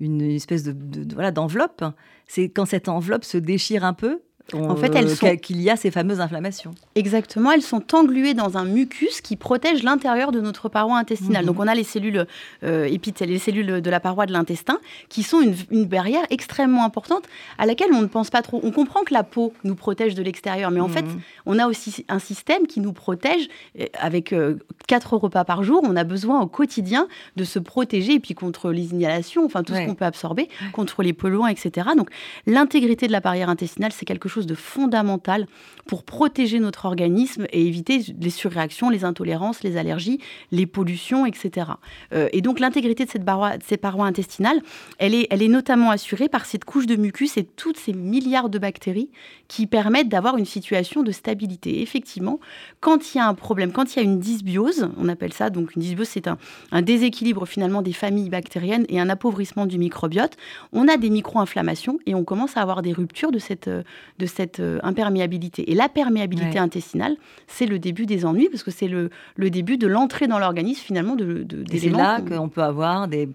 [0.00, 1.84] une espèce de, voilà d'enveloppe.
[2.26, 4.22] C'est quand cette enveloppe se déchire un peu,
[4.54, 5.36] en fait, elles sont...
[5.36, 6.72] qu'il y a ces fameuses inflammations.
[6.94, 11.42] Exactement, elles sont engluées dans un mucus qui protège l'intérieur de notre paroi intestinale.
[11.42, 11.46] Mhm.
[11.46, 12.26] Donc on a les cellules
[12.64, 12.88] euh,
[13.20, 17.24] les cellules de la paroi de l'intestin, qui sont une, une, barrière extrêmement importante
[17.58, 18.60] à laquelle on ne pense pas trop.
[18.62, 21.20] On comprend que la peau nous protège de l'extérieur, mais en fait, mhm.
[21.46, 23.48] on a aussi un système qui nous protège
[23.98, 24.34] avec
[24.86, 25.82] quatre repas par jour.
[25.84, 29.74] On a besoin au quotidien de se protéger et puis contre les inhalations, enfin tout
[29.74, 31.88] ce qu'on peut absorber, contre les polluants, etc.
[31.96, 32.10] Donc
[32.46, 35.46] l'intégrité de la barrière intestinale, c'est quelque chose de fondamental
[35.86, 40.20] pour protéger notre organisme et éviter les surréactions, les intolérances, les allergies,
[40.52, 41.72] les pollutions, etc.
[42.12, 44.60] Euh, et donc l'intégrité de, cette de ces parois intestinales,
[44.98, 48.48] elle est, elle est notamment assurée par cette couche de mucus et toutes ces milliards
[48.48, 49.10] de bactéries
[49.48, 51.82] qui permettent d'avoir une situation de stabilité.
[51.82, 52.38] effectivement,
[52.80, 55.50] quand il y a un problème, quand il y a une dysbiose, on appelle ça
[55.50, 56.38] donc une dysbiose, c'est un,
[56.72, 60.36] un déséquilibre finalement des familles bactériennes et un appauvrissement du microbiote,
[60.72, 63.70] on a des micro-inflammations et on commence à avoir des ruptures de cette,
[64.20, 65.70] de cette euh, imperméabilité.
[65.70, 69.78] Et la perméabilité intestinale, c'est le début des ennuis, parce que c'est le, le, début
[69.78, 73.28] de l'entrée dans l'organisme finalement de, de C'est là qu'on peut avoir des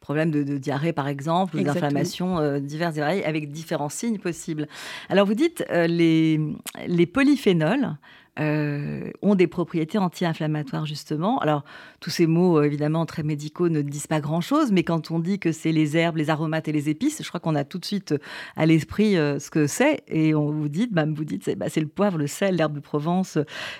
[0.00, 4.68] problèmes de, diarrhée par exemple, ou d'inflammations euh, diverses et variées, avec différents signes possibles.
[5.08, 6.38] Alors vous dites euh, les,
[6.86, 7.96] les polyphénols,
[8.38, 11.38] euh, ont des propriétés anti-inflammatoires justement.
[11.38, 11.64] Alors
[12.00, 15.38] tous ces mots euh, évidemment très médicaux ne disent pas grand-chose, mais quand on dit
[15.38, 17.86] que c'est les herbes, les aromates et les épices, je crois qu'on a tout de
[17.86, 18.18] suite euh,
[18.56, 21.86] à l'esprit ce que c'est et on vous dit, même vous dites, bah, c'est le
[21.86, 23.38] poivre, le sel, l'herbe de Provence,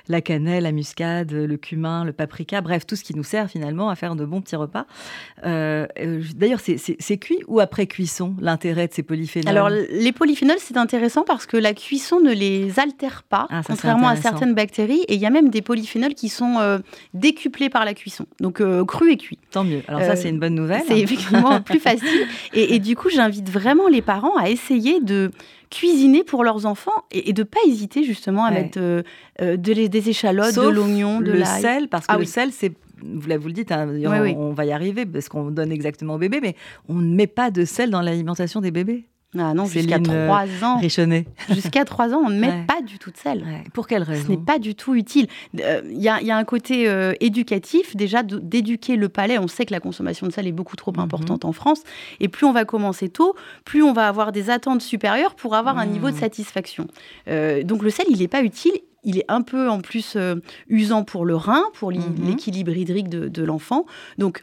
[0.08, 3.90] la cannelle, la muscade, le cumin, le paprika, bref tout ce qui nous sert finalement
[3.90, 4.86] à faire de bons petits repas.
[5.42, 9.50] D'ailleurs c'est cuit ou après cuisson l'intérêt de ces polyphénols?
[9.50, 14.08] Alors les polyphénols c'est intéressant parce que la cuisson ne les altère pas, ah, contrairement
[14.08, 16.78] à certaines bactéries et il y a même des polyphénols qui sont euh,
[17.14, 19.38] décuplés par la cuisson, donc euh, cru et cuit.
[19.50, 19.82] Tant mieux.
[19.88, 20.82] Alors ça, c'est une bonne nouvelle.
[20.86, 22.26] C'est effectivement plus facile.
[22.52, 25.30] Et, du coup, j'invite vraiment les parents à essayer de
[25.70, 29.02] cuisiner pour leurs enfants et, de de pas hésiter justement à mettre euh,
[29.38, 33.28] de, des échalotes, de l'oignon, de le sel, parce que ah le sel, c'est vous,
[33.28, 33.88] le dites, hein,
[34.36, 36.56] on, va y arriver parce qu'on donne exactement au bébé, mais
[36.88, 39.04] on ne met pas de sel dans l'alimentation des bébés.
[39.38, 40.80] Ah non, jusqu'à 3 ans.
[41.50, 43.44] Jusqu'à 3 ans, on ne met pas du tout de sel.
[43.72, 44.26] Pour quelle raison?
[44.26, 45.26] Ce n'est pas du tout utile.
[45.54, 49.38] Il euh, y, a un côté euh, éducatif, déjà d'éduquer le palais.
[49.38, 51.00] On sait que la consommation de sel est beaucoup trop mhm.
[51.00, 51.82] importante en France.
[52.20, 55.78] Et plus on va commencer tôt, plus on va avoir des attentes supérieures pour avoir
[55.78, 56.20] un niveau de mhm.
[56.20, 56.86] satisfaction.
[57.28, 58.72] Euh, donc le sel, il n'est pas utile
[59.08, 60.18] il est un peu en plus
[60.66, 62.26] usant pour le rein, pour mhm.
[62.26, 63.86] l'équilibre hydrique de, de l'enfant.
[64.18, 64.42] Donc,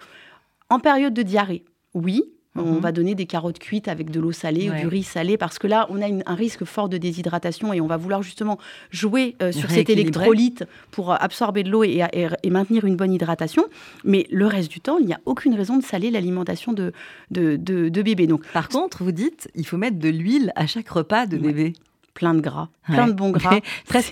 [0.69, 2.23] en période de diarrhée, oui,
[2.55, 2.79] on mhm.
[2.79, 5.67] va donner des carottes cuites avec de l'eau salée ou du riz salé parce que
[5.67, 8.59] là, on a un risque fort de déshydratation et on va vouloir justement
[8.91, 12.03] jouer euh, sur cet électrolyte pour euh, absorber de l'eau et,
[12.49, 13.65] maintenir une bonne hydratation.
[14.03, 16.93] Mais le reste du temps, il n'y a aucune raison de saler l'alimentation de,
[17.31, 18.27] de, bébé.
[18.27, 21.73] Donc, Par contre, vous dites, il faut mettre de l'huile à chaque repas de bébé
[22.13, 23.59] plein de gras, plein de bons gras.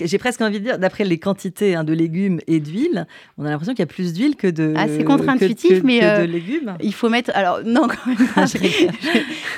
[0.02, 3.06] J'ai presque envie de dire, d'après les quantités hein, de légumes et d'huile,
[3.38, 4.74] on a l'impression qu'il y a plus d'huile que de.
[4.76, 6.76] Ah, c'est contre-intuitif, mais euh, légumes.
[6.82, 7.32] il faut mettre.
[7.34, 8.18] Alors non, quand même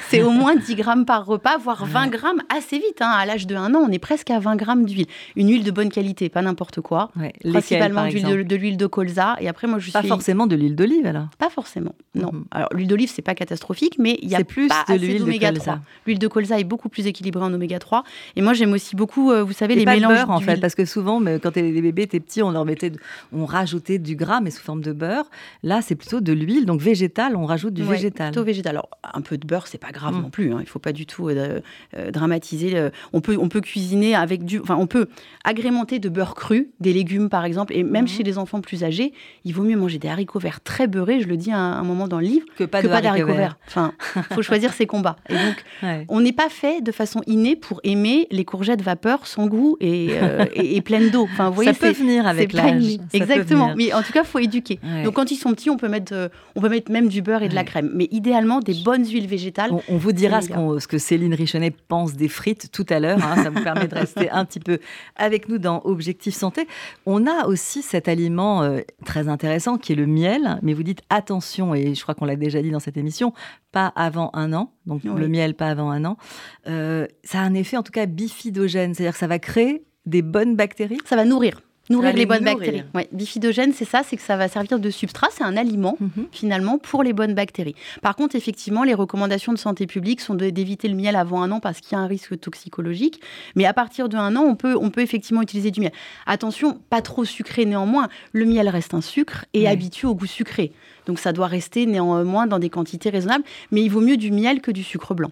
[0.10, 3.02] c'est au moins 10 grammes par repas, voire 20 grammes assez vite.
[3.02, 3.10] Hein.
[3.10, 5.08] À l'âge de 1 an, on est presque à 20 grammes d'huile.
[5.36, 7.12] Une huile de bonne qualité, pas n'importe quoi.
[7.44, 9.36] Principalement de, l'huile de colza.
[9.40, 10.10] Et après, moi, je pas suis.
[10.10, 11.28] Pas forcément de l'huile d'olive alors.
[11.38, 11.96] Pas forcément.
[12.16, 12.32] Non.
[12.32, 12.46] Mhm.
[12.52, 15.52] Alors l'huile d'olive, c'est pas catastrophique, mais il y a plus pas de l'huile d'oméga
[15.52, 15.80] 3.
[16.06, 18.04] L'huile de colza est beaucoup plus équilibrée en oméga 3.
[18.36, 20.14] Et moi, j'aime aussi beaucoup euh, vous savez, les pas mélanges.
[20.14, 22.92] beurre, en fait, parce que souvent, quand les bébés étaient petits, on leur mettait,
[23.32, 25.30] on rajoutait du gras, mais sous forme de beurre.
[25.62, 28.32] Là, c'est plutôt de l'huile, donc végétal, on rajoute du végétal.
[28.32, 28.72] Plutôt végétal.
[28.72, 30.22] Alors, un peu de beurre, c'est pas grave mm.
[30.22, 30.54] non plus.
[30.54, 30.58] Hein.
[30.62, 31.60] Il faut pas du tout euh,
[31.98, 32.90] euh, dramatiser.
[33.12, 34.60] On peut, on peut cuisiner avec du.
[34.60, 35.08] Enfin, on peut
[35.44, 38.10] agrémenter de beurre cru, des légumes par exemple, et même mm.
[38.10, 39.14] chez les enfants plus âgés,
[39.46, 41.22] il vaut mieux manger des haricots verts très beurrés.
[41.22, 43.58] Je le dis à un, moment dans le livre que pas, d'haricots verts.
[43.68, 43.94] Enfin,
[44.32, 45.18] faut choisir ses combats.
[45.30, 45.64] Et donc,
[46.10, 50.46] on n'est pas fait de façon innée pour aimer les courgettes vapeur sans goût euh,
[50.54, 51.24] et, et, pleine d'eau.
[51.24, 52.98] Enfin, vous voyez, ça peut venir avec l'âge.
[53.14, 53.74] Exactement.
[53.76, 54.80] Mais en tout cas, il faut éduquer.
[55.04, 57.44] Donc, quand ils sont petits, on peut mettre, euh, on peut mettre même du beurre
[57.44, 57.92] et de la crème.
[57.94, 59.72] Mais idéalement, des bonnes huiles végétales.
[59.88, 60.48] On, vous dira ce,
[60.80, 63.20] ce, que Céline Richonnet pense des frites tout à l'heure.
[63.24, 63.44] Hein.
[63.44, 64.80] ça vous permet de rester un petit peu
[65.16, 66.68] avec nous dans Objectif Santé.
[67.06, 70.60] On a aussi cet aliment euh, très intéressant qui est le miel.
[70.62, 73.34] Mais vous dites attention, et je crois qu'on l'a déjà dit dans cette émission,
[73.72, 74.72] pas avant un an.
[74.86, 76.18] Donc, le miel, pas avant un an.
[76.66, 78.94] ça a un effet, en tout cas, bifidogène.
[78.94, 81.62] C'est-à-dire que ça va créer des bonnes bactéries Ça va nourrir.
[81.90, 82.84] Nourrir les bonnes bactéries.
[82.96, 86.28] Ouais, bifidogène, c'est ça, c'est que ça va servir de substrat, c'est un aliment mhm.
[86.32, 87.76] finalement pour les bonnes bactéries.
[88.02, 91.60] Par contre, effectivement, les recommandations de santé publique sont d'éviter le miel avant un an
[91.60, 93.22] parce qu'il y a un risque toxicologique.
[93.56, 95.92] Mais à partir de un an, on peut, on peut effectivement utiliser du miel.
[96.26, 98.08] Attention, pas trop sucré néanmoins.
[98.32, 100.72] Le miel reste un sucre et habitué au goût sucré.
[101.06, 103.44] Donc ça doit rester néanmoins dans des quantités raisonnables.
[103.72, 105.32] Mais il vaut mieux du miel que du sucre blanc.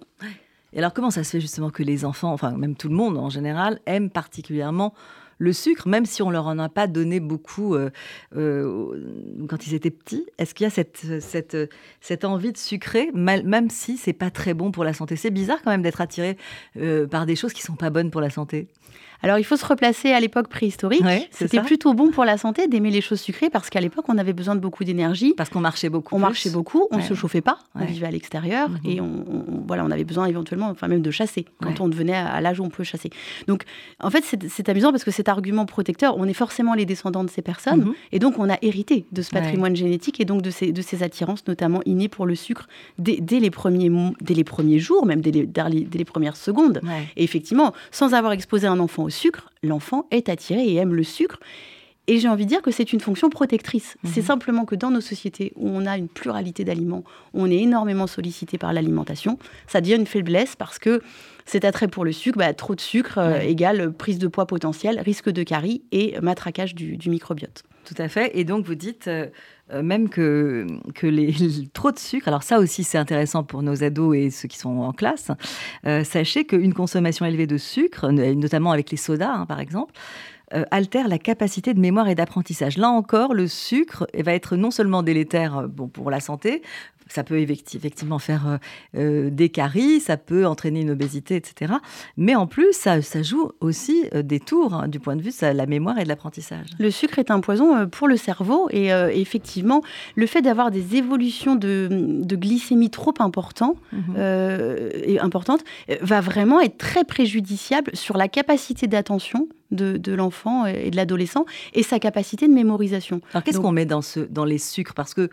[0.74, 3.18] Et alors comment ça se fait justement que les enfants, enfin même tout le monde
[3.18, 4.94] en général, aiment particulièrement
[5.42, 7.90] le sucre, même si on leur en a pas donné beaucoup euh,
[8.38, 11.04] euh, quand ils étaient petits Est-ce qu'il y a cette,
[12.00, 15.16] cette, envie de sucrer, même si c'est pas très bon pour la santé?
[15.16, 16.38] C'est bizarre quand même d'être attiré
[16.78, 18.68] euh, par des choses qui sont pas bonnes pour la santé.
[19.24, 21.04] Alors il faut se replacer à l'époque préhistorique.
[21.32, 24.34] C'était plutôt bon pour la santé d'aimer les choses sucrées parce qu'à l'époque on avait
[24.34, 25.34] besoin de beaucoup d'énergie.
[25.36, 26.16] Parce qu'on marchait beaucoup.
[26.16, 28.80] On marchait beaucoup, on ne se chauffait pas, on vivait à l'extérieur mhm.
[28.86, 29.26] et on,
[29.68, 32.64] voilà, on avait besoin éventuellement, enfin même de chasser quand on devenait à, l'âge où
[32.64, 33.10] on peut chasser.
[33.48, 33.64] Donc
[34.00, 37.30] en fait c'est amusant parce que cet argument protecteur, on est forcément les descendants de
[37.30, 37.94] ces personnes mhm.
[38.12, 41.04] et donc on a hérité de ce patrimoine génétique et donc de ces, de ces
[41.04, 45.32] attirances notamment innées pour le sucre dès, les, premiers, dès les premiers jours, même dès
[45.32, 46.82] les, dès les premières secondes.
[47.16, 51.04] Et effectivement, sans avoir exposé un enfant au sucre, l'enfant est attiré et aime le
[51.04, 51.40] sucre.
[52.08, 53.96] Et j'ai envie de dire que c'est une fonction protectrice.
[54.04, 54.12] Mhm.
[54.12, 58.08] C'est simplement que dans nos sociétés où on a une pluralité d'aliments, on est énormément
[58.08, 61.02] sollicité par l'alimentation, ça devient une faiblesse parce que
[61.46, 65.00] cet attrait pour le sucre, bah, trop de sucre euh, égale prise de poids potentielle,
[65.00, 67.64] risque de carie et matraquage du, microbiote.
[67.86, 68.32] Tout à fait.
[68.38, 69.28] Et donc, vous dites euh,
[69.72, 71.34] euh, même que, que les,
[71.74, 74.80] trop de sucre, alors ça aussi c'est intéressant pour nos ados et ceux qui sont
[74.80, 75.32] en classe,
[76.04, 79.94] sachez qu'une consommation élevée de sucre, notamment avec les sodas hein, par exemple,
[80.72, 82.78] altère la capacité de mémoire et d'apprentissage.
[82.78, 86.62] Là encore, le sucre va être non seulement délétère bon, pour la santé,
[87.12, 88.58] ça peut effectivement faire euh,
[88.96, 91.74] euh, des caries, ça peut entraîner une obésité, etc.
[92.18, 95.46] Mais en plus, ça, joue aussi euh, des tours hein, du point de vue de
[95.46, 96.68] la mémoire et de l'apprentissage.
[96.80, 99.82] Le sucre est un poison pour le cerveau et effectivement,
[100.16, 104.16] le fait d'avoir des évolutions de, glycémie trop importantes, mhm.
[105.04, 105.64] et importantes
[106.02, 111.84] va vraiment être très préjudiciable sur la capacité d'attention de, l'enfant et de l'adolescent et
[111.84, 113.22] sa capacité de mémorisation.
[113.34, 114.94] Alors qu'est-ce qu'on met dans, ce, dans les sucres?
[114.94, 115.30] Parce que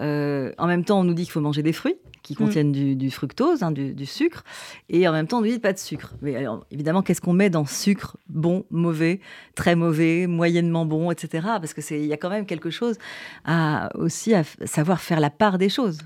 [0.00, 2.36] euh, en même temps, on nous dit qu'il faut manger des fruits qui mm.
[2.36, 4.44] contiennent du, fructose, hein, du, sucre,
[4.88, 6.14] et en même temps, on nous dit pas de sucre.
[6.22, 9.20] Mais évidemment, qu'est-ce qu'on met dans sucre Bon, mauvais,
[9.54, 11.46] très mauvais, moyennement bon, etc.
[11.60, 12.98] Parce qu'il y a quand même quelque chose
[13.44, 15.98] à aussi à savoir faire la part des choses.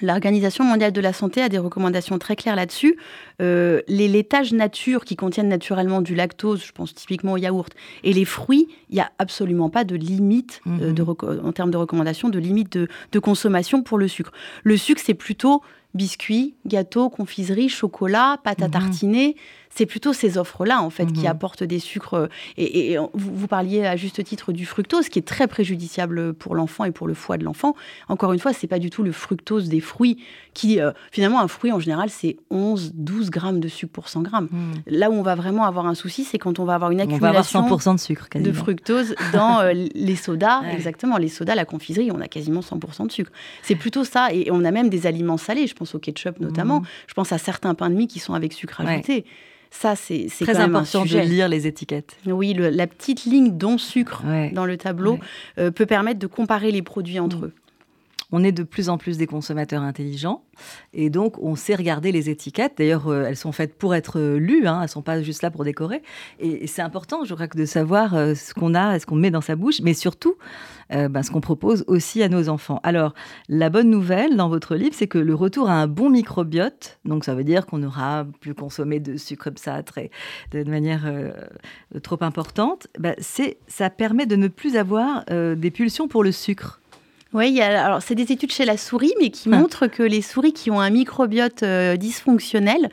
[0.00, 2.96] L'Organisation mondiale de la santé a des recommandations très claires là-dessus.
[3.40, 8.12] Euh, les laitages nature qui contiennent naturellement du lactose, je pense typiquement au yaourt, et
[8.12, 11.46] les fruits, il n'y a absolument pas de limite euh, mhm.
[11.46, 14.32] en termes de recommandations, de limite de, consommation pour le sucre.
[14.64, 15.62] Le sucre, c'est plutôt
[15.94, 18.72] biscuits, gâteaux, confiseries, chocolat, pâte à mhm.
[18.72, 19.36] tartiner
[19.74, 21.26] c'est plutôt ces offres-là, en fait, qui mhm.
[21.26, 22.14] apportent des sucres.
[22.14, 26.84] Euh, et, vous, parliez à juste titre du fructose, qui est très préjudiciable pour l'enfant
[26.84, 27.74] et pour le foie de l'enfant.
[28.08, 30.18] Encore une fois, c'est pas du tout le fructose des fruits,
[30.52, 34.22] qui, euh, finalement, un fruit, en général, c'est 11, 12 grammes de sucre pour 100
[34.22, 34.48] grammes.
[34.50, 34.74] Mhm.
[34.86, 37.60] Là où on va vraiment avoir un souci, c'est quand on va avoir une accumulation
[37.60, 40.62] on va avoir 100% de, sucre, de fructose dans euh, les sodas.
[40.70, 43.32] Exactement, les sodas, la confiserie, on a quasiment 100% de sucre.
[43.62, 44.32] C'est plutôt ça.
[44.34, 46.80] Et on a même des aliments salés, je pense au ketchup notamment.
[46.80, 46.86] Mhm.
[47.06, 49.24] Je pense à certains pains de mie qui sont avec sucre ajouté.
[49.72, 52.16] Ça, c'est très important de lire les étiquettes.
[52.26, 55.18] Oui, la petite ligne don sucre dans le tableau
[55.58, 57.44] euh, peut permettre de comparer les produits entre mm.
[57.46, 57.52] eux.
[58.32, 60.42] On est de plus en plus des consommateurs intelligents
[60.94, 62.74] et donc on sait regarder les étiquettes.
[62.78, 65.42] D'ailleurs, euh, elles sont faites pour être euh, lues, hein, elles ne sont pas juste
[65.42, 66.02] là pour décorer.
[66.40, 69.56] Et, c'est important, je crois, de savoir ce qu'on a, ce qu'on met dans sa
[69.56, 70.36] bouche, mais surtout
[70.90, 72.80] ben, ce qu'on propose aussi à nos enfants.
[72.82, 73.14] Alors,
[73.48, 77.24] la bonne nouvelle dans votre livre, c'est que le retour à un bon microbiote, donc
[77.24, 79.50] ça veut dire qu'on n'aura plus consommé de sucre
[79.84, 80.10] très,
[80.52, 81.10] de manière
[82.02, 86.81] trop importante, ben, ça permet de ne plus avoir des pulsions pour le sucre.
[87.32, 89.56] Oui, alors c'est des études chez la souris, mais qui ah.
[89.56, 92.90] montrent que les souris qui ont un microbiote euh, dysfonctionnel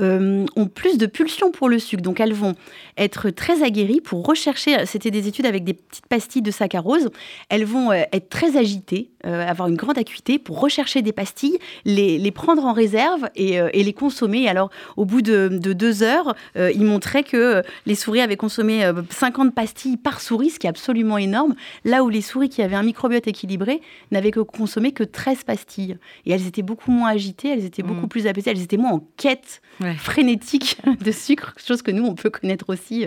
[0.00, 2.02] euh, ont plus de pulsions pour le sucre.
[2.02, 2.54] Donc elles vont
[2.98, 7.10] être très aguerries pour rechercher, c'était des études avec des petites pastilles de saccharose,
[7.48, 11.58] elles vont euh, être très agitées, euh, avoir une grande acuité pour rechercher des pastilles,
[11.84, 14.48] les, les prendre en réserve et, et, les consommer.
[14.48, 19.54] Alors au bout de, de deux heures, ils montraient que les souris avaient consommé 50
[19.54, 22.82] pastilles par souris, ce qui est absolument énorme, là où les souris qui avaient un
[22.82, 25.98] microbiote équilibré n'avaient que consommé que 13 pastilles.
[26.24, 28.10] Et elles étaient beaucoup moins agitées, elles étaient beaucoup mmh.
[28.10, 29.60] plus apaisées, elles étaient moins en quête
[29.98, 33.06] frénétique de sucre, chose que nous, on peut connaître aussi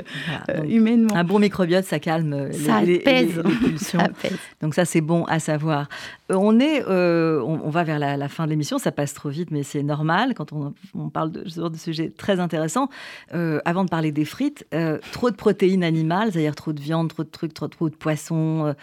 [0.49, 1.15] euh, humainement.
[1.15, 3.41] Un bon microbiote, ça calme ça les, pèse.
[3.61, 3.99] pulsions.
[4.61, 5.89] Donc ça, c'est bon à savoir.
[6.31, 9.51] Euh, on, est, euh, on, va vers la, fin de l'émission, ça passe trop vite,
[9.51, 10.73] mais c'est normal quand on,
[11.09, 12.89] parle de ce genre de sujet très intéressant.
[13.31, 14.65] avant de parler des frites,
[15.11, 18.75] trop de protéines animales, c'est-à-dire trop de viande, trop de trucs, trop, trop de poissons,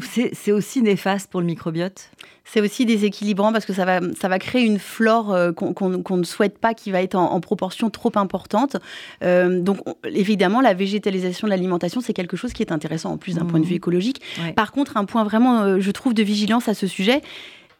[0.00, 2.10] c'est aussi néfaste pour le microbiote?
[2.44, 6.24] C'est aussi déséquilibrant parce que ça va, ça va créer une flore euh, qu'on ne
[6.24, 8.76] souhaite pas, qui va être en, proportion trop importante.
[9.22, 13.34] Euh, donc évidemment, la végétalisation de l'alimentation, c'est quelque chose qui est intéressant en plus
[13.34, 13.76] d'un point de vue mmh.
[13.76, 14.22] écologique.
[14.54, 17.22] Par contre, un point vraiment, euh, je trouve, de vigilance à ce sujet,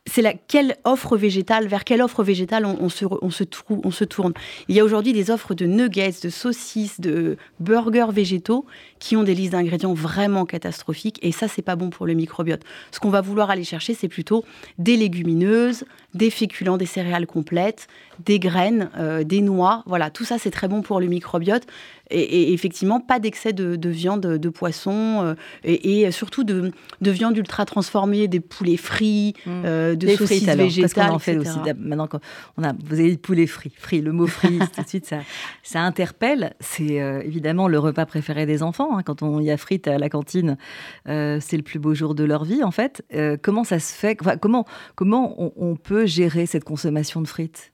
[0.09, 4.05] c'est la quelle offre végétale, vers quelle offre végétale on, se, on, se, on se
[4.05, 4.33] tourne.
[4.69, 8.67] Il y a aujourd'hui des offres de nuggets, de saucisses, de burgers végétaux
[8.99, 12.63] qui ont des listes d'ingrédients vraiment catastrophiques et ça c'est pas bon pour le microbiote.
[12.91, 14.45] Ce qu'on va vouloir aller chercher c'est plutôt
[14.79, 17.87] des légumineuses, des féculents, des céréales complètes,
[18.25, 19.83] des graines, euh, des noix.
[19.87, 21.65] Voilà, tout ça c'est très bon pour le microbiote
[22.11, 28.27] et, effectivement pas d'excès de, viande, de poisson euh, et, surtout de, viande ultra transformée,
[28.27, 29.51] des poulets frits, mmh.
[29.67, 30.91] euh, de saucisses végétales.
[30.95, 31.59] Parce qu'on en fait aussi.
[31.79, 32.09] Maintenant,
[32.57, 35.19] on a, vous avez dit poulet frit, frit, le mot frit, tout de suite ça,
[35.63, 36.55] ça interpelle.
[36.61, 36.95] C'est
[37.25, 38.97] évidemment le repas préféré des enfants.
[38.97, 39.03] Hein.
[39.03, 40.57] Quand on y a frites à la cantine,
[41.05, 43.05] c'est le plus beau jour de leur vie en fait.
[43.43, 47.73] comment ça se fait Comment comment on peut gérer cette consommation de frites?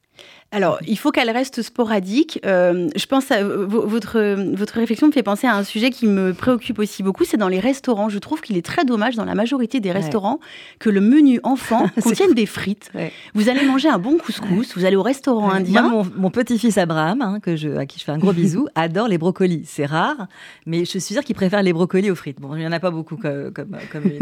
[0.55, 2.39] Alors, il faut qu'elle reste sporadique.
[2.47, 4.21] Euh, je pense à votre,
[4.55, 7.49] votre réflexion me fait penser à un sujet qui me préoccupe aussi beaucoup, c'est dans
[7.49, 8.09] les restaurants.
[8.09, 10.39] Je trouve qu'il est très dommage dans la majorité des restaurants
[10.79, 12.93] que le menu enfant contienne des frites.
[13.35, 16.05] Vous allez manger un bon couscous, vous allez au restaurant indien.
[16.17, 19.19] mon, petit-fils Abraham, hein, que je, à qui je fais un gros bisou, adore les
[19.19, 19.65] brocolis.
[19.67, 20.29] C'est rare,
[20.67, 22.41] mais je suis sûre qu'il préfère les brocolis aux frites.
[22.41, 24.19] Bon, il n'y en a pas beaucoup comme, comme, lui.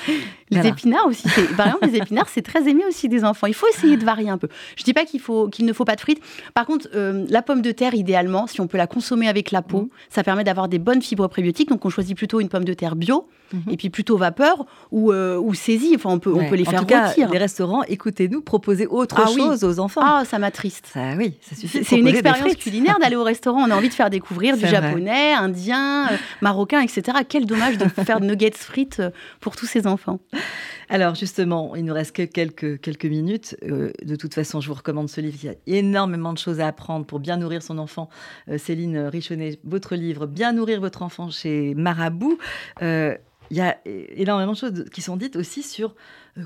[0.50, 1.28] les épinards aussi.
[1.56, 3.46] Par exemple, les épinards, c'est très aimé aussi des enfants.
[3.46, 4.48] Il faut essayer de varier un peu.
[4.74, 6.20] Je ne dis pas qu'il faut qu'il ne faut pas de frites.
[6.54, 9.62] Par contre, euh, la pomme de terre, idéalement, si on peut la consommer avec la
[9.62, 9.88] peau, mmh.
[10.10, 11.68] ça permet d'avoir des bonnes fibres prébiotiques.
[11.68, 13.58] Donc, on choisit plutôt une pomme de terre bio, mmh.
[13.70, 15.92] et puis plutôt vapeur ou, euh, ou saisie.
[15.94, 19.64] Enfin, on peut, on peut les faire en les restaurants, écoutez-nous, proposez autre ah chose
[19.64, 20.00] aux enfants.
[20.04, 20.86] Ah, ça m'attriste.
[20.92, 21.84] Ça, oui, ça suffit.
[21.84, 23.64] C'est une expérience culinaire d'aller au restaurant.
[23.66, 27.18] On a envie de faire découvrir du japonais, indien, euh, marocain, etc.
[27.28, 29.02] Quel dommage de faire nuggets frites
[29.40, 30.20] pour tous ces enfants.
[30.88, 33.56] Alors justement, il nous reste que quelques, quelques minutes.
[33.62, 35.36] de toute façon, je vous recommande ce livre.
[35.42, 38.08] Il y a énormément de choses à apprendre pour bien nourrir son enfant.
[38.48, 42.38] Euh, Céline Richonnet, votre livre, Bien nourrir votre enfant chez Marabout.
[42.82, 43.16] Euh,
[43.50, 45.92] il y a énormément de choses qui sont dites aussi sur euh,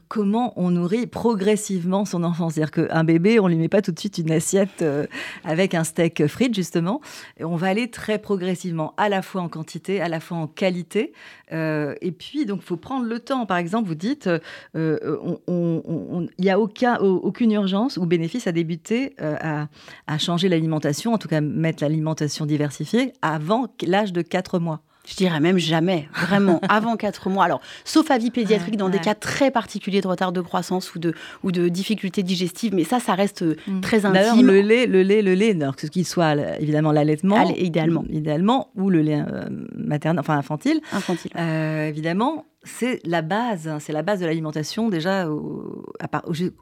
[0.09, 2.51] comment on nourrit progressivement son enfant.
[2.51, 5.07] C'est-à-dire qu'un bébé, on ne lui met pas tout de suite une assiette euh,
[5.45, 7.01] avec un steak frites, justement.
[7.41, 11.13] on va aller très progressivement, à la fois en quantité, à la fois en qualité.
[11.53, 13.47] Euh, et puis, donc, il faut prendre le temps.
[13.47, 14.29] Par exemple, vous dites,
[14.75, 19.69] il n'y a aucun, aucune urgence ou bénéfice à débuter à,
[20.07, 24.83] à changer l'alimentation, en tout cas mettre l'alimentation diversifiée, avant l'âge de 4 mois.
[25.11, 27.45] Je dirais même jamais, vraiment, avant 4 mois.
[27.45, 31.15] Alors, sauf avis pédiatrique dans des cas très particuliers de retard de croissance ou de,
[31.43, 33.81] ou de difficultés digestives, mais ça, ça reste mm.
[33.81, 34.13] très intime.
[34.13, 38.05] D'ailleurs, le lait, le lait, le lait, que ce qu'il soit évidemment l'allaitement, idéalement.
[38.09, 41.33] idéalement, ou le lait euh, maternel, enfin infantile, infantile.
[41.37, 45.83] Euh, évidemment, c'est la base, hein, c'est la base de l'alimentation déjà au,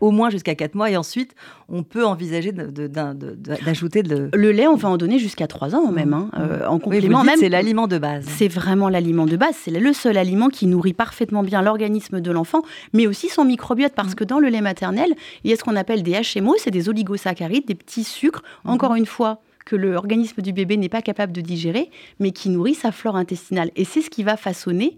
[0.01, 1.35] au moins jusqu'à 4 mois et ensuite
[1.69, 6.15] on peut envisager d'ajouter de, Le lait, on va en donner jusqu'à 3 ans même,
[6.15, 6.41] hein, mmh.
[6.41, 7.25] euh, en complément.
[7.25, 8.25] même c'est l'aliment de base.
[8.29, 12.31] C'est vraiment l'aliment de base, c'est le seul aliment qui nourrit parfaitement bien l'organisme de
[12.31, 14.17] l'enfant, mais aussi son microbiote parce mmh.
[14.17, 16.89] que dans le lait maternel, il y a ce qu'on appelle des HMO, c'est des
[16.89, 18.71] oligosaccharides, des petits sucres, mmh.
[18.71, 22.75] encore une fois que l'organisme du bébé n'est pas capable de digérer, mais qui nourrit
[22.75, 23.71] sa flore intestinale.
[23.77, 24.97] Et c'est ce qui va façonner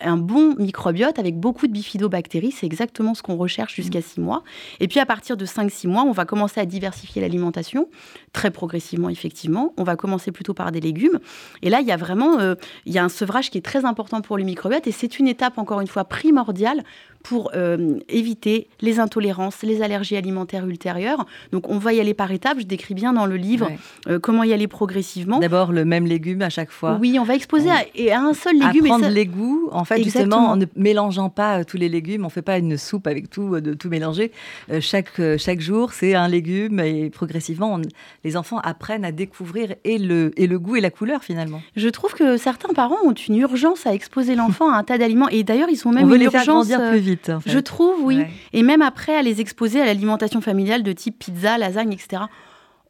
[0.00, 2.52] un bon microbiote avec beaucoup de bifidobactéries.
[2.52, 4.42] C'est exactement ce qu'on recherche jusqu'à 6 mois.
[4.80, 7.88] Et puis à partir de 5-6 mois, on va commencer à diversifier l'alimentation,
[8.32, 9.74] très progressivement effectivement.
[9.76, 11.20] On va commencer plutôt par des légumes.
[11.62, 12.54] Et là, il y a vraiment euh,
[12.86, 14.86] il y a un sevrage qui est très important pour le microbiote.
[14.86, 16.82] Et c'est une étape, encore une fois, primordiale
[17.22, 21.26] pour euh, éviter les intolérances, les allergies alimentaires ultérieures.
[21.52, 22.58] Donc on va y aller par étapes.
[22.60, 23.70] Je décris bien dans le livre
[24.08, 25.38] euh, comment y aller progressivement.
[25.38, 26.98] D'abord le même légume à chaque fois.
[27.00, 28.86] Oui, on va exposer à, et à un seul légume.
[28.86, 32.22] Apprendre les goûts, en fait, justement, en ne mélangeant pas euh, tous les légumes.
[32.22, 34.32] On ne fait pas une soupe avec tout, de tout mélanger.
[34.80, 37.78] chaque, chaque jour, c'est un légume et progressivement,
[38.24, 41.62] les enfants apprennent à découvrir et le, et le goût et la couleur finalement.
[41.76, 45.28] Je trouve que certains parents ont une urgence à exposer l'enfant à un tas d'aliments
[45.28, 47.09] et d'ailleurs ils sont même on veut les urgence faire grandir plus vite.
[47.46, 48.22] Je trouve, oui.
[48.52, 52.22] Et même après, à les exposer à l'alimentation familiale de type pizza, lasagne, etc.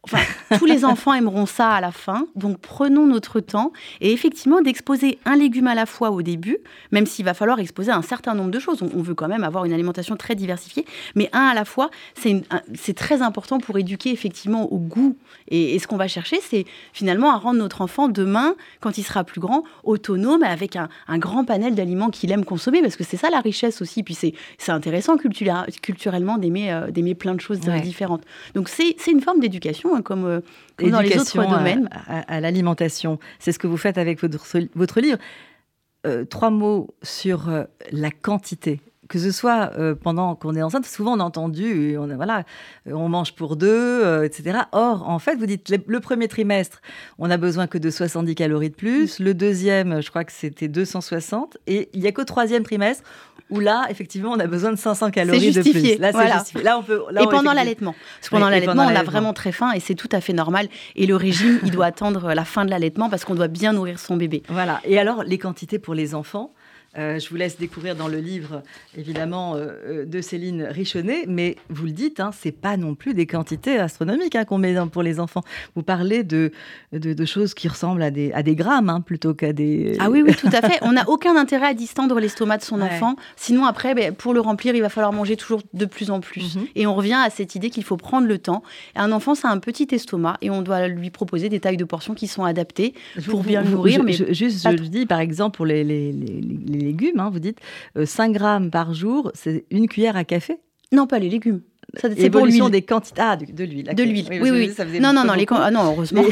[0.03, 0.17] Enfin,
[0.57, 2.25] tous les enfants aimeront ça à la fin.
[2.35, 3.71] Donc, prenons notre temps.
[3.99, 6.57] Et effectivement, d'exposer un légume à la fois au début,
[6.91, 8.81] même s'il va falloir exposer un certain nombre de choses.
[8.81, 10.85] On, veut quand même avoir une alimentation très diversifiée.
[11.13, 15.17] Mais un à la fois, c'est très important pour éduquer effectivement au goût.
[15.49, 19.23] Et, ce qu'on va chercher, c'est finalement à rendre notre enfant demain, quand il sera
[19.23, 22.81] plus grand, autonome, avec un, grand panel d'aliments qu'il aime consommer.
[22.81, 24.01] Parce que c'est ça la richesse aussi.
[24.01, 24.33] Puis c'est
[24.71, 28.23] intéressant culturellement euh, d'aimer plein de choses différentes.
[28.55, 30.41] Donc, c'est une forme d'éducation Hein, comme, euh,
[30.79, 31.89] dans les autres domaines.
[32.07, 33.19] À, l'alimentation.
[33.39, 34.37] C'est ce que vous faites avec votre,
[34.75, 35.17] votre livre.
[36.07, 39.73] Euh, trois mots sur euh, la quantité que ce soit
[40.03, 42.45] pendant qu'on est enceinte, souvent on a entendu, on, voilà,
[42.85, 44.59] on mange pour deux, etc.
[44.71, 46.81] Or, en fait, vous dites, le, premier trimestre,
[47.19, 49.19] on n'a besoin que de 70 calories de plus.
[49.19, 51.57] Le deuxième, je crois que c'était 260.
[51.67, 53.03] Et il n'y a qu'au troisième trimestre
[53.51, 55.97] où là, effectivement, on a besoin de 500 calories de plus.
[55.97, 56.63] Là, c'est justifié.
[56.63, 57.01] Là, on peut.
[57.19, 57.93] et pendant l'allaitement.
[58.19, 60.67] Parce que pendant l'allaitement, on a vraiment très faim et c'est tout à fait normal.
[60.95, 63.99] Et le régime, il doit attendre la fin de l'allaitement parce qu'on doit bien nourrir
[63.99, 64.41] son bébé.
[64.47, 64.79] Voilà.
[64.85, 66.51] Et alors, les quantités pour les enfants
[66.97, 68.63] euh, je vous laisse découvrir dans le livre,
[68.97, 73.13] évidemment, euh, euh, de Céline Richonnet, mais vous le dites, hein, c'est pas non plus
[73.13, 75.41] des quantités astronomiques hein, qu'on met pour les enfants.
[75.75, 76.51] Vous parlez de,
[76.91, 79.95] de, choses qui ressemblent à des, à des grammes hein, plutôt qu'à des.
[79.99, 80.79] Ah oui, oui, tout à fait.
[80.81, 83.15] On n'a aucun intérêt à distendre l'estomac de son enfant.
[83.37, 86.55] Sinon, après, ben, pour le remplir, il va falloir manger toujours de plus en plus.
[86.55, 86.67] Mhm.
[86.75, 88.63] Et on revient à cette idée qu'il faut prendre le temps.
[88.95, 92.15] un enfant, c'est un petit estomac et on doit lui proposer des tailles de portions
[92.15, 92.93] qui sont adaptées
[93.29, 94.03] pour bien le nourrir.
[94.03, 97.59] mais juste, je, dis, par exemple, pour les, les, les légumes, hein, vous dites
[98.03, 100.59] 5 euh, grammes par jour, c'est une cuillère à café?
[100.91, 101.61] Non, pas les légumes.
[101.97, 102.69] C'est pour l'huile.
[102.69, 103.21] des quantités.
[103.21, 103.93] Ah, de, l'huile.
[103.93, 104.99] De l'huile, oui, oui.
[105.01, 106.23] non, non, non, les, ah, non, heureusement.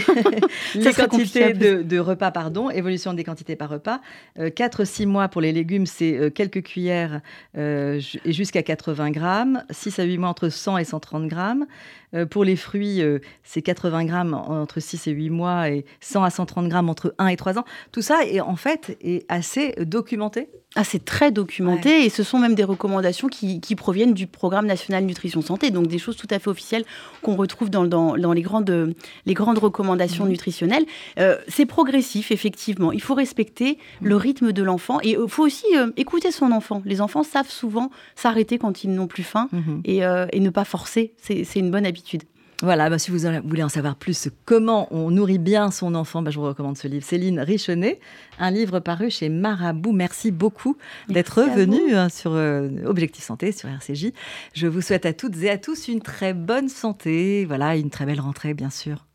[0.76, 4.00] Les, quantités de, repas, pardon, évolution des quantités par repas.
[4.38, 7.22] 4-6 euh, mois pour les légumes, c'est euh, quelques cuillères
[7.56, 9.64] et jusqu'à 80 grammes.
[9.70, 11.66] 6 à 8 mois entre 100 et 130 grammes.
[12.30, 13.02] pour les fruits,
[13.44, 17.28] c'est 80 grammes entre 6 et 8 mois et 100 à 130 grammes entre 1
[17.28, 17.66] et 3 ans.
[17.92, 22.38] Tout ça, est, en fait, est assez documenté ah, c'est très documenté et ce sont
[22.38, 26.40] même des recommandations qui, proviennent du programme national nutrition santé, donc des choses tout à
[26.40, 26.86] fait officielles
[27.24, 28.96] qu'on retrouve dans, dans, les, grandes,
[29.26, 30.30] les grandes recommandations mmh.
[30.30, 30.86] nutritionnelles.
[31.20, 32.92] Euh, c'est progressif, effectivement.
[32.92, 34.08] Il faut respecter mmh.
[34.08, 36.82] le rythme de l'enfant et il faut aussi euh, écouter son enfant.
[36.86, 39.60] Les enfants savent souvent s'arrêter quand ils n'ont plus faim mmh.
[39.86, 41.14] et, euh, et ne pas forcer.
[41.18, 42.24] C'est une bonne habitude.
[42.62, 46.30] Voilà, bah, si vous voulez en savoir plus comment on nourrit bien son enfant, bah,
[46.30, 47.06] je vous recommande ce livre.
[47.06, 48.02] Céline Richonnet,
[48.38, 49.94] un livre paru chez Marabout.
[49.94, 54.12] Merci beaucoup d'être venu hein, sur euh, Objectif Santé, sur RCJ.
[54.54, 57.46] Je vous souhaite à toutes et à tous une très bonne santé.
[57.46, 59.09] Voilà, une très belle rentrée, bien sûr.